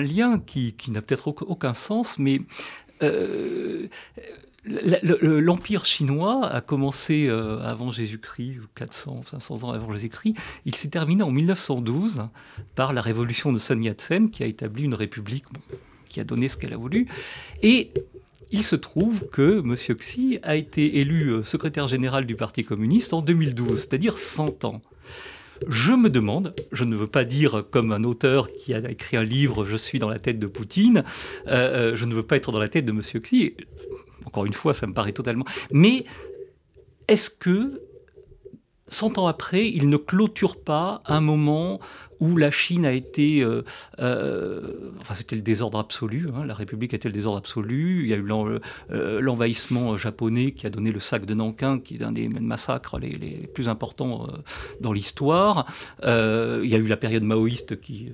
[0.00, 2.40] lien qui, n'a peut-être aucun sens, mais
[3.02, 3.88] euh,
[4.64, 10.34] l'Empire chinois a commencé euh, avant Jésus-Christ, 400, 500 ans avant Jésus-Christ.
[10.64, 12.28] Il s'est terminé en 1912
[12.74, 15.44] par la révolution de Sun Yat-sen, qui a établi une république
[16.08, 17.08] qui a donné ce qu'elle a voulu.
[17.62, 17.92] Et
[18.50, 19.74] il se trouve que M.
[19.74, 24.80] Xi a été élu euh, secrétaire général du Parti communiste en 2012, c'est-à-dire 100 ans.
[25.66, 29.24] Je me demande, je ne veux pas dire comme un auteur qui a écrit un
[29.24, 31.04] livre, je suis dans la tête de Poutine,
[31.46, 33.00] euh, euh, je ne veux pas être dans la tête de M.
[33.00, 33.54] Xi,
[34.24, 35.44] encore une fois, ça me paraît totalement...
[35.70, 36.04] Mais
[37.08, 37.82] est-ce que
[38.88, 41.80] 100 ans après, il ne clôture pas un moment
[42.20, 43.42] où la Chine a été...
[43.42, 43.64] Euh,
[44.00, 48.14] euh, enfin, c'était le désordre absolu, hein, la République était le désordre absolu, il y
[48.14, 48.26] a eu
[48.90, 52.98] euh, l'envahissement japonais qui a donné le sac de Nankin, qui est un des massacres
[52.98, 54.26] les, plus importants
[54.80, 55.66] dans l'histoire,
[56.02, 56.08] il
[56.68, 58.12] y a eu la période maoïste qui...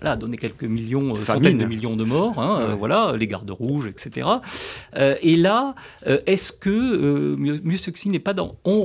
[0.00, 4.26] a donné quelques millions, centaines de millions de morts, hein, voilà, les gardes rouges, etc.
[4.94, 8.56] et là, est-ce que mieux ce n'est pas dans...
[8.64, 8.84] On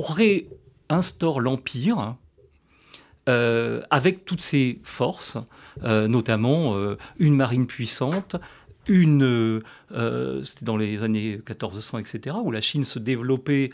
[0.90, 2.16] réinstaure l'Empire,
[3.28, 5.38] euh, avec toutes ses forces,
[5.84, 8.36] euh, notamment euh, une marine puissante,
[8.88, 13.70] une, c'était dans les années 1400, etc., où la Chine se développait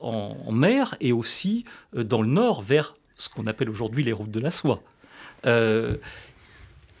[0.00, 1.64] en, mer et aussi
[1.94, 4.82] dans le nord vers ce qu'on appelle aujourd'hui les routes de la soie.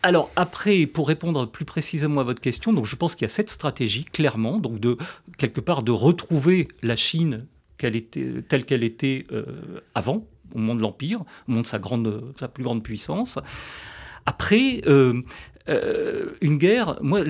[0.04, 3.34] alors après, pour répondre plus précisément à votre question, donc je pense qu'il y a
[3.34, 4.78] cette stratégie clairement, donc
[5.36, 7.46] quelque part de retrouver la Chine
[7.84, 9.26] était, telle qu'elle était
[9.94, 13.38] avant, au moment de l'Empire, au moment de sa, grande, sa plus grande puissance.
[14.26, 15.22] Après, euh,
[15.68, 17.22] euh, une guerre, moi,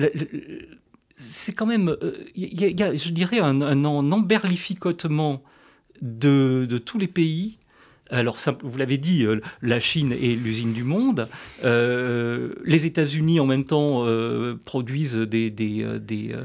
[1.15, 1.95] c'est quand même,
[2.35, 5.43] il euh, y, a, je dirais, un, emberlificotement
[6.01, 7.57] de, tous les pays.
[8.09, 9.25] Alors, vous l'avez dit,
[9.61, 11.27] la Chine est l'usine du monde.
[11.63, 14.05] les États-Unis, en même temps,
[14.65, 16.35] produisent des, des, des,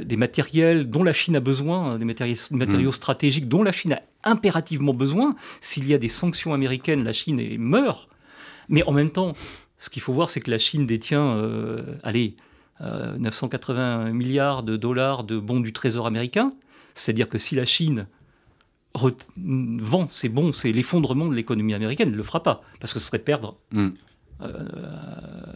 [0.00, 2.94] des, matériels dont la Chine a besoin, des matériaux, matériaux mmh.
[2.94, 5.36] stratégiques dont la Chine a impérativement besoin.
[5.60, 8.08] S'il y a des sanctions américaines, la Chine meurt.
[8.68, 9.34] Mais en même temps,
[9.78, 12.36] ce qu'il faut voir, c'est que la Chine détient, euh, allez,
[12.80, 16.50] 980 euh, milliards de dollars de bons du Trésor américain.
[16.94, 18.06] C'est-à-dire que si la Chine
[19.36, 23.06] vend ses bons, c'est l'effondrement de l'économie américaine, ne le fera pas, parce que ce
[23.06, 23.88] serait perdre mm.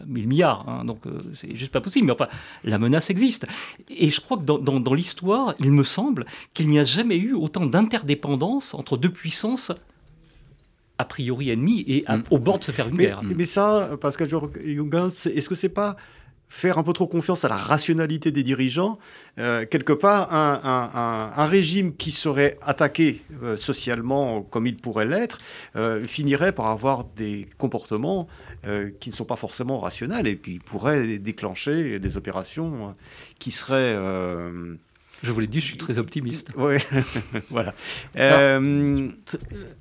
[0.05, 2.07] 1000 euh, milliards, hein, donc euh, c'est juste pas possible.
[2.07, 2.27] Mais enfin,
[2.63, 3.45] la menace existe.
[3.89, 7.33] Et je crois que dans, dans, l'histoire, il me semble qu'il n'y a jamais eu
[7.33, 9.71] autant d'interdépendance entre deux puissances
[10.99, 12.23] a priori ennemies et mm.
[12.31, 13.21] au bord de se faire une guerre.
[13.23, 15.97] Mais ça, Pascal Jungens, est-ce que c'est pas
[16.49, 18.97] faire un peu trop confiance à la rationalité des dirigeants.
[19.37, 25.39] Euh, quelque part, un, régime qui serait attaqué euh, socialement comme il pourrait l'être
[25.75, 28.27] euh, finirait par avoir des comportements
[28.99, 32.95] qui ne sont pas forcément rationnels et puis pourrait déclencher des opérations
[33.39, 33.95] qui seraient...
[35.23, 36.49] je vous l'ai dit, je suis très optimiste.
[36.57, 36.75] Oui,
[37.49, 37.73] voilà.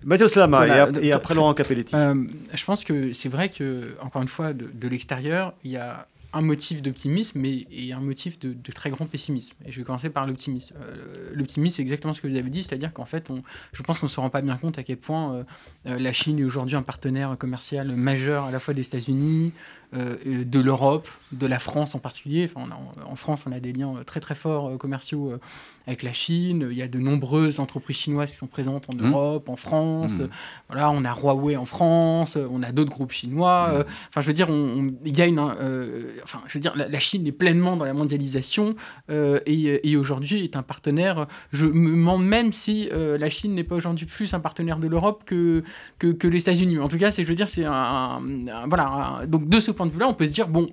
[0.05, 1.97] Mathieu Slama et, après Laurent Capelletti.
[1.97, 6.07] je pense que c'est vrai que, encore une fois, de, de l'extérieur, il y a
[6.37, 9.55] un motif d'optimisme et, un motif de, très grand pessimisme.
[9.65, 10.77] Et je vais commencer par l'optimisme.
[10.79, 13.99] Euh, l'optimisme, c'est exactement ce que vous avez dit, c'est-à-dire qu'en fait, on, je pense
[13.99, 15.45] qu'on ne se rend pas bien compte à quel point euh,
[15.87, 19.55] euh, la Chine est aujourd'hui un partenaire commercial majeur à la fois des États-Unis,
[19.93, 22.51] de l'Europe, de la France en particulier.
[22.53, 22.69] Enfin,
[23.09, 25.39] en France, on a des liens très très forts commerciaux
[25.87, 26.67] avec la Chine.
[26.71, 29.07] Il y a de nombreuses entreprises chinoises qui sont présentes en mmh.
[29.07, 30.19] Europe, en France.
[30.19, 30.29] Mmh.
[30.69, 33.69] Voilà, on a Huawei en France, on a d'autres groupes chinois.
[33.69, 33.85] Mmh.
[34.09, 35.39] enfin, je veux dire, il y a une.
[35.39, 38.75] Euh, enfin, je veux dire, la, Chine est pleinement dans la mondialisation
[39.11, 41.27] euh, et, aujourd'hui est un partenaire.
[41.53, 44.89] Je me demande même si euh, la Chine n'est pas aujourd'hui plus un partenaire de
[44.89, 45.63] l'Europe que,
[45.99, 46.79] que, les États-Unis.
[46.79, 48.21] En tout cas, c'est, je veux dire, c'est un,
[48.67, 49.21] voilà.
[49.27, 50.71] donc de ce point de vue-là, on peut se dire bon.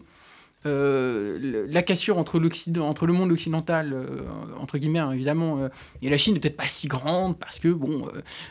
[0.66, 2.42] Euh, la cassure entre,
[2.80, 4.22] entre le monde occidental, euh,
[4.60, 5.68] entre guillemets, hein, évidemment, euh,
[6.02, 8.08] et la Chine n'est peut-être pas si grande parce que, bon,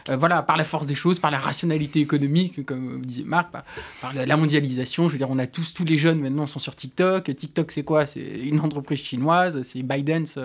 [0.08, 3.64] voilà, par la force des choses, par la rationalité économique, comme disait Marc, par,
[4.14, 7.34] la, mondialisation, je veux dire, on a tous, tous les jeunes maintenant sont sur TikTok.
[7.34, 8.06] TikTok, c'est quoi?
[8.06, 10.38] C'est une entreprise chinoise, c'est ByteDance,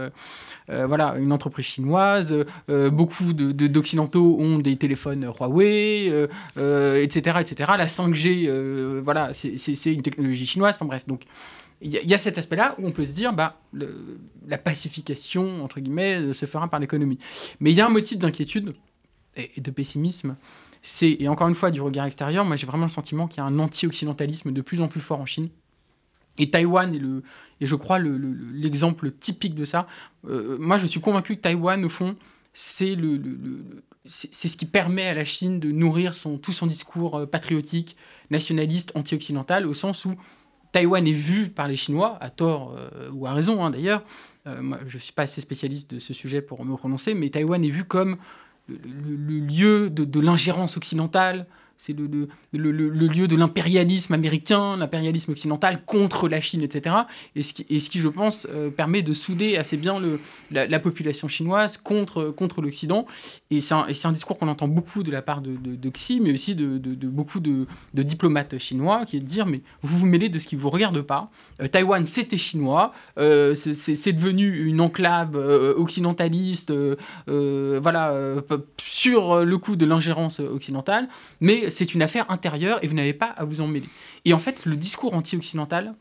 [0.68, 2.36] voilà, une entreprise chinoise.
[2.68, 6.08] beaucoup d'Occidentaux ont des téléphones Huawei,
[6.56, 7.72] etc., etc.
[7.78, 11.24] La 5G, voilà, c'est une technologie chinoise, enfin bref, donc
[11.82, 16.34] il y, a cet aspect-là où on peut se dire, bah, la pacification, entre guillemets,
[16.34, 17.20] se fera par l'économie.
[17.60, 18.74] Mais il y a un motif d'inquiétude
[19.36, 20.36] et, de pessimisme.
[20.82, 23.42] C'est, et encore une fois, du regard extérieur, moi j'ai vraiment le sentiment qu'il y
[23.42, 25.50] a un anti-occidentalisme de plus en plus fort en Chine.
[26.40, 27.24] Et Taïwan est, le,
[27.62, 29.88] et je crois, l'exemple typique de ça.
[30.28, 32.16] Euh, moi, je suis convaincu que Taïwan, au fond,
[32.54, 33.22] c'est le,
[34.06, 37.96] c'est ce qui permet à la Chine de nourrir son, tout son discours euh, patriotique,
[38.30, 40.16] nationaliste, anti-occidental, au sens où
[40.72, 44.04] Taïwan est vu par les Chinois, à tort euh, ou à raison hein, d'ailleurs.
[44.46, 47.70] je ne suis pas assez spécialiste de ce sujet pour me prononcer, mais Taïwan est
[47.70, 48.18] vu comme
[48.68, 51.48] le, lieu de l'ingérence occidentale,
[51.78, 52.08] c'est le,
[52.54, 56.96] le, le, lieu de l'impérialisme américain, l'impérialisme occidental contre la Chine, etc.
[57.36, 60.02] Et ce qui, et ce qui je pense, euh, permet de souder assez bien
[60.52, 63.06] la, population chinoise contre, contre l'Occident.
[63.52, 66.34] Et c'est un, un, discours qu'on entend beaucoup de la part de, de, Xi, mais
[66.34, 70.40] aussi de, beaucoup de, diplomates chinois, qui est de dire, mais vous vous mêlez de
[70.40, 71.30] ce qui ne vous regarde pas.
[71.62, 76.74] Euh, Taïwan, c'était chinois, euh, c'est devenu une enclave occidentaliste,
[77.28, 78.36] voilà,
[78.82, 81.08] sur le coup de l'ingérence occidentale,
[81.40, 83.88] mais c'est une affaire intérieure et vous n'avez pas à vous en mêler.
[84.26, 85.96] Et en fait, le discours anti-occidental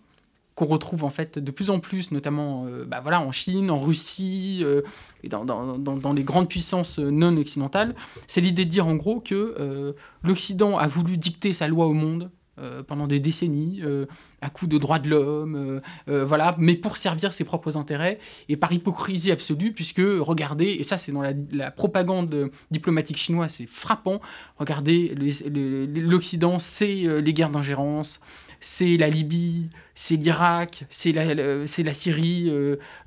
[0.56, 4.60] qu'on retrouve en fait de plus en plus, notamment euh, bah en Chine, en Russie
[4.64, 4.80] euh,
[5.22, 7.94] et dans, les grandes puissances non occidentales,
[8.26, 9.92] c'est l'idée de dire en gros que euh,
[10.22, 14.06] l'Occident a voulu dicter sa loi au monde euh, pendant des décennies, euh,
[14.40, 18.56] à coup de droits de l'homme, euh, voilà, mais pour servir ses propres intérêts, et
[18.56, 24.22] par hypocrisie absolue, puisque regardez, et ça c'est dans la, propagande diplomatique chinoise, c'est frappant,
[24.58, 28.20] regardez, l'Occident, c'est les guerres d'ingérence,
[28.60, 32.50] c'est la Libye, c'est l'Irak, c'est la, la, Syrie,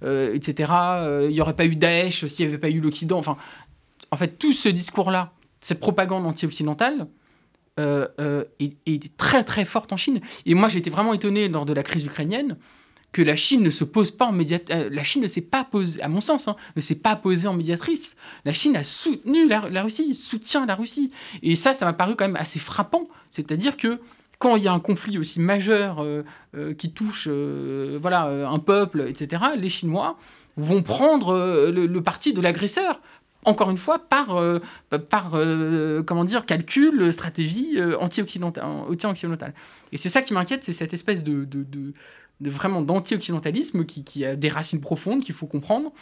[0.03, 0.73] etc.
[1.23, 3.17] Il n'y aurait pas eu Daesh s'il n'y avait pas eu l'Occident.
[3.17, 3.35] Enfin,
[4.11, 7.07] en fait, tout ce discours-là, cette propagande anti-occidentale,
[7.79, 10.19] euh, euh, est, très très forte en Chine.
[10.45, 12.57] Et moi, j'étais vraiment étonné lors de la crise ukrainienne
[13.13, 14.75] que la Chine ne se pose pas en médiatrice.
[14.75, 17.47] Euh, la Chine ne s'est pas posée, à mon sens, hein, ne s'est pas posée
[17.47, 18.17] en médiatrice.
[18.43, 21.11] La Chine a soutenu la, Russie, soutient la Russie.
[21.41, 23.07] Et ça, ça m'a paru quand même assez frappant.
[23.31, 23.99] C'est-à-dire que
[24.39, 26.05] quand il y a un conflit aussi majeur
[26.77, 30.17] qui touche voilà, un peuple, etc., les Chinois
[30.55, 33.01] vont prendre le parti de l'agresseur
[33.45, 34.59] encore une fois, par, euh,
[35.09, 39.53] par euh, comment dire, calcul, stratégie euh, anti-occidentale.
[39.91, 44.35] et c'est ça qui m'inquiète, c'est cette espèce de, de, de, vraiment d'anti-occidentalisme qui, a
[44.35, 45.93] des racines profondes qu'il faut comprendre,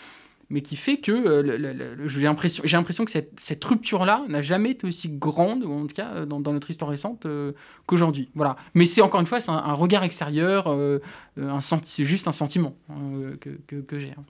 [0.50, 1.44] mais qui fait que
[2.06, 6.40] j'ai l'impression, que cette, cette rupture-là n'a jamais été aussi grande, en tout cas dans,
[6.40, 7.28] notre histoire récente,
[7.86, 8.30] qu'aujourd'hui.
[8.34, 8.56] Voilà.
[8.74, 12.78] Mais c'est encore une fois, un, regard extérieur, un c'est juste un sentiment
[13.68, 14.12] que j'ai.
[14.18, 14.24] Hein.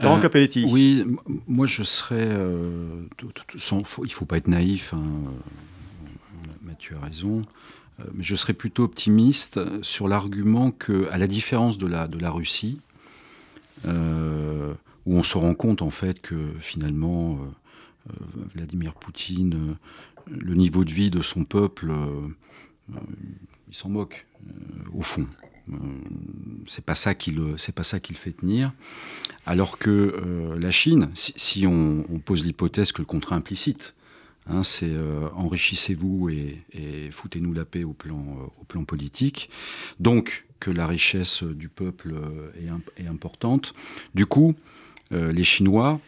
[0.00, 0.66] Laurent euh, Capelletti.
[0.68, 1.04] Oui,
[1.46, 2.28] moi je serais.
[2.28, 3.04] Euh,
[3.56, 7.44] sans, il ne faut pas être naïf, hein, euh, Mathieu a raison.
[8.14, 12.30] Mais je serais plutôt optimiste sur l'argument que, à la différence de la, de la
[12.30, 12.80] Russie,
[13.84, 13.88] où
[15.06, 17.38] on se rend compte en fait que finalement
[18.54, 19.76] Vladimir Poutine,
[20.26, 21.92] le niveau de vie de son peuple,
[22.88, 24.26] il s'en moque
[24.92, 25.28] au fond.
[25.70, 25.74] Euh,
[26.66, 28.72] c'est pas ça qui le, c'est pas ça qui le fait tenir.
[29.46, 33.94] Alors que euh, la Chine, si, on, pose l'hypothèse que le contrat implicite,
[34.46, 39.50] hein, c'est euh, enrichissez-vous et, foutez-nous la paix au plan, au plan politique.
[40.00, 42.14] Donc que la richesse du peuple
[42.56, 43.74] est, est importante.
[44.14, 44.54] Du coup,
[45.10, 46.00] les Chinois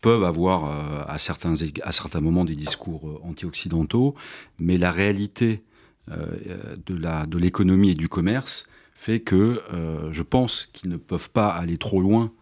[0.00, 4.16] peuvent avoir à, certains, à certains moments des discours anti-occidentaux,
[4.58, 5.62] mais la réalité
[6.08, 8.66] de l'économie de et du commerce
[8.96, 12.32] fait que euh, je pense qu'ils ne peuvent pas aller trop loin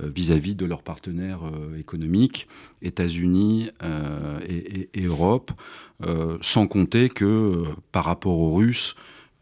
[0.00, 2.46] euh, vis-à-vis de leurs partenaires euh, économiques,
[2.82, 3.70] États-Unis
[4.46, 5.52] et, Europe,
[6.40, 8.94] sans compter que par rapport aux Russes,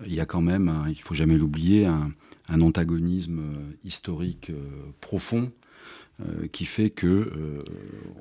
[0.06, 2.12] il y a quand même, il ne faut jamais l'oublier, un,
[2.60, 3.40] antagonisme
[3.84, 4.50] historique
[5.00, 5.52] profond
[6.20, 7.64] euh, qui fait que euh,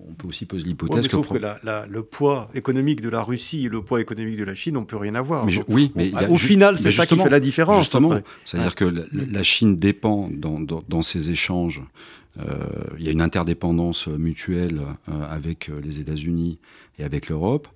[0.08, 4.00] on peut aussi poser l'hypothèse que, le poids économique de la Russie et le poids
[4.00, 5.45] économique de la Chine n'ont plus rien à voir.
[5.68, 7.84] oui, mais au final, c'est ça qui fait la différence.
[7.84, 11.82] Justement, c'est-à-dire que la, Chine dépend dans, dans, ses échanges.
[12.39, 12.43] Euh,
[12.97, 14.80] il y a une interdépendance mutuelle
[15.30, 16.60] avec les États-Unis
[17.00, 17.68] et avec l'Europe.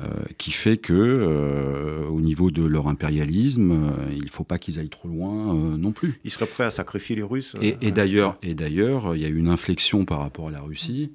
[0.00, 0.06] Euh,
[0.38, 4.78] qui fait que, euh, au niveau de leur impérialisme, euh, il ne faut pas qu'ils
[4.78, 6.18] aillent trop loin non plus.
[6.24, 7.56] Ils seraient prêts à sacrifier les Russes.
[7.60, 11.12] Et, d'ailleurs, et d'ailleurs, il y a eu une inflexion par rapport à la Russie.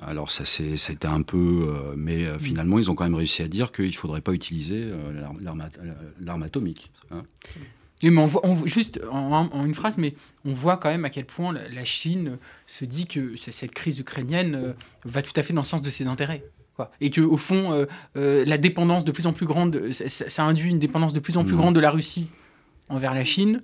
[0.00, 3.86] Alors ça, c'était un peu, mais finalement, ils ont quand même réussi à dire qu'il
[3.86, 4.84] ne faudrait pas utiliser
[6.20, 6.92] l'arme atomique.
[7.10, 7.24] Hein.
[8.04, 8.10] mais
[8.44, 10.14] on juste en, une phrase, mais
[10.44, 14.74] on voit quand même à quel point la Chine se dit que cette crise ukrainienne
[15.04, 16.44] va tout à fait dans le sens de ses intérêts.
[17.00, 20.70] Et que au fond, euh, euh, la dépendance de plus en plus grande, ça, induit
[20.70, 22.28] une dépendance de plus en plus grande de la Russie
[22.88, 23.62] envers la Chine.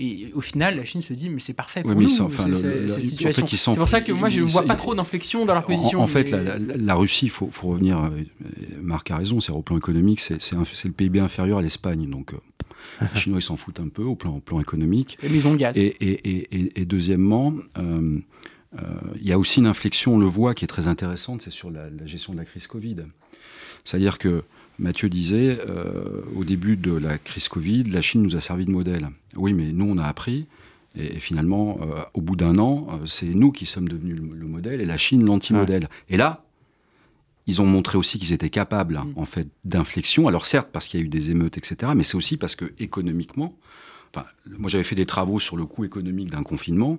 [0.00, 3.46] Et au final, la Chine se dit, mais c'est parfait pour nous, cette situation.
[3.72, 6.00] c'est pour ça que moi, je ne vois pas trop d'inflexion dans leur position.
[6.00, 8.10] En, fait, la, Russie, il faut, revenir, euh,
[8.80, 12.08] Marc a raison, c'est au plan économique, c'est le PIB inférieur à l'Espagne.
[12.08, 12.32] Donc,
[13.00, 15.18] les Chinois, ils s'en foutent un peu au plan, plan économique.
[15.22, 15.76] Et ils ont le gaz.
[15.76, 18.20] Et, et, et deuxièmement, euh,
[18.74, 21.70] il y a aussi une inflexion, on le voit, qui est très intéressante, c'est sur
[21.70, 22.96] la, gestion de la crise Covid.
[23.84, 24.44] C'est-à-dire que
[24.78, 28.70] Mathieu disait, euh, au début de la crise Covid, la Chine nous a servi de
[28.70, 29.08] modèle.
[29.36, 30.46] Oui, mais nous, on a appris.
[30.96, 34.80] Et, finalement, euh, au bout d'un an, euh, c'est nous qui sommes devenus le, modèle
[34.80, 35.88] et la Chine l'anti-modèle.
[36.08, 36.44] Et là,
[37.46, 39.12] ils ont montré aussi qu'ils étaient capables, mm.
[39.16, 40.28] en fait, d'inflexion.
[40.28, 42.66] Alors certes, parce qu'il y a eu des émeutes, etc., mais c'est aussi parce que
[42.78, 43.56] économiquement,
[44.14, 46.98] enfin, moi j'avais fait des travaux sur le coût économique d'un confinement,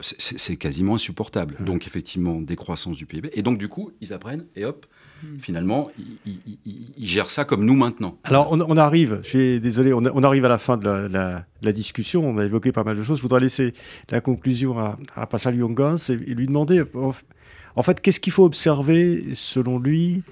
[0.00, 1.56] c'est quasiment insupportable.
[1.60, 3.30] Donc effectivement, décroissance du PIB.
[3.32, 4.86] Et donc du coup, ils apprennent et hop,
[5.22, 5.38] Hmm.
[5.40, 5.90] finalement,
[6.24, 8.18] ils, gèrent ça comme nous maintenant.
[8.22, 12.28] Alors, on, arrive, désolé, on, arrive à la fin de la, discussion.
[12.28, 13.16] On a évoqué pas mal de choses.
[13.16, 13.74] Je voudrais laisser
[14.10, 19.34] la conclusion à, à Pascal Jungans et, lui demander, en fait, qu'est-ce qu'il faut observer,
[19.34, 20.22] selon lui,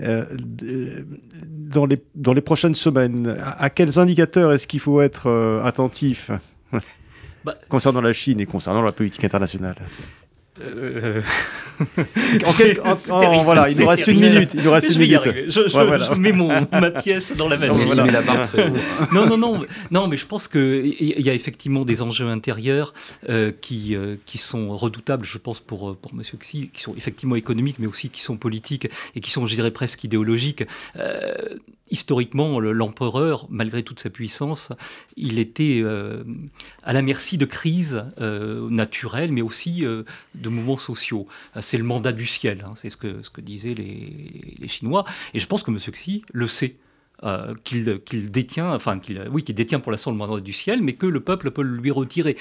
[0.00, 3.36] euh, dans, les, dans les prochaines semaines?
[3.42, 6.30] À, quels indicateurs est-ce qu'il faut être euh, attentif?
[7.46, 9.76] Bah, concernant la Chine et concernant la politique internationale
[10.60, 11.20] euh,
[12.46, 14.54] en voilà, il nous reste une minute.
[14.54, 15.20] Il nous reste une minute.
[15.48, 17.84] Je, mets mon, ma pièce dans la valise.
[19.12, 22.94] non, non, non, non, mais je pense qu'il y a effectivement des enjeux intérieurs
[23.28, 26.22] euh, qui, euh, qui sont redoutables, je pense, pour, pour M.
[26.22, 29.70] Xi, qui sont effectivement économiques, mais aussi qui sont politiques et qui sont, je dirais,
[29.70, 30.64] presque idéologiques
[31.90, 34.72] historiquement, l'empereur, malgré toute sa puissance,
[35.16, 36.24] il était euh,
[36.82, 40.02] à la merci de crises euh, naturelles, mais aussi euh,
[40.34, 41.26] de mouvements sociaux.
[41.60, 45.04] C'est le mandat du ciel, hein, c'est ce que, disaient les, Chinois.
[45.32, 45.78] Et je pense que M.
[45.78, 46.76] Xi le sait.
[47.64, 51.20] qu'il détient, enfin, oui, qu'il détient pour l'instant le mandat du ciel, mais que le
[51.20, 52.36] peuple peut lui retirer.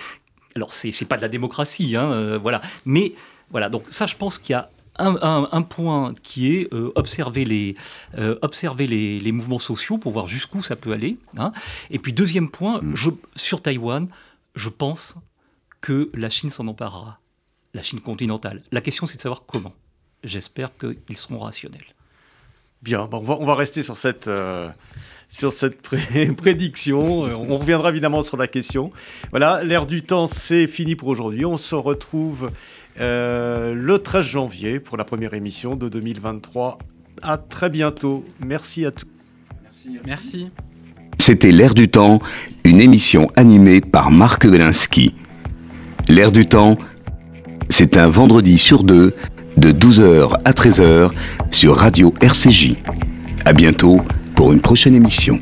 [0.55, 2.61] Alors, c'est pas de la démocratie, hein, voilà.
[2.85, 3.13] Mais
[3.51, 7.75] voilà, donc ça, je pense qu'il y a un, point qui est euh, observer, les,
[8.17, 11.17] euh, observer les, mouvements sociaux pour voir jusqu'où ça peut aller.
[11.37, 11.51] Hein.
[11.89, 12.95] Et puis deuxième point, mm.
[12.95, 14.07] je, sur Taïwan,
[14.55, 15.15] je pense
[15.81, 17.19] que la Chine s'en emparera,
[17.73, 18.63] la Chine continentale.
[18.71, 19.73] La question c'est de savoir comment.
[20.23, 21.85] J'espère qu'ils seront rationnels.
[22.81, 24.27] Bien, bon, on, va, on, va, rester sur cette...
[24.27, 24.69] Euh,
[25.27, 25.81] sur cette
[26.37, 27.21] prédiction.
[27.21, 28.91] On reviendra évidemment sur la question.
[29.31, 31.45] Voilà, l'ère du temps, c'est fini pour aujourd'hui.
[31.45, 32.51] On se retrouve
[32.99, 36.79] euh, le 13 janvier pour la première émission de 2023.
[37.21, 38.23] À très bientôt.
[38.45, 39.07] Merci à tous.
[39.63, 39.99] Merci.
[40.05, 40.49] Merci.
[41.17, 42.19] C'était L'Air du Temps,
[42.63, 45.13] une émission animée par Marc Belinsky.
[46.07, 46.77] L'Air du Temps,
[47.69, 49.13] c'est un vendredi sur deux,
[49.57, 51.11] de 12h à 13h,
[51.51, 52.75] sur Radio RCJ.
[53.45, 54.01] À bientôt
[54.35, 55.39] pour une prochaine émission.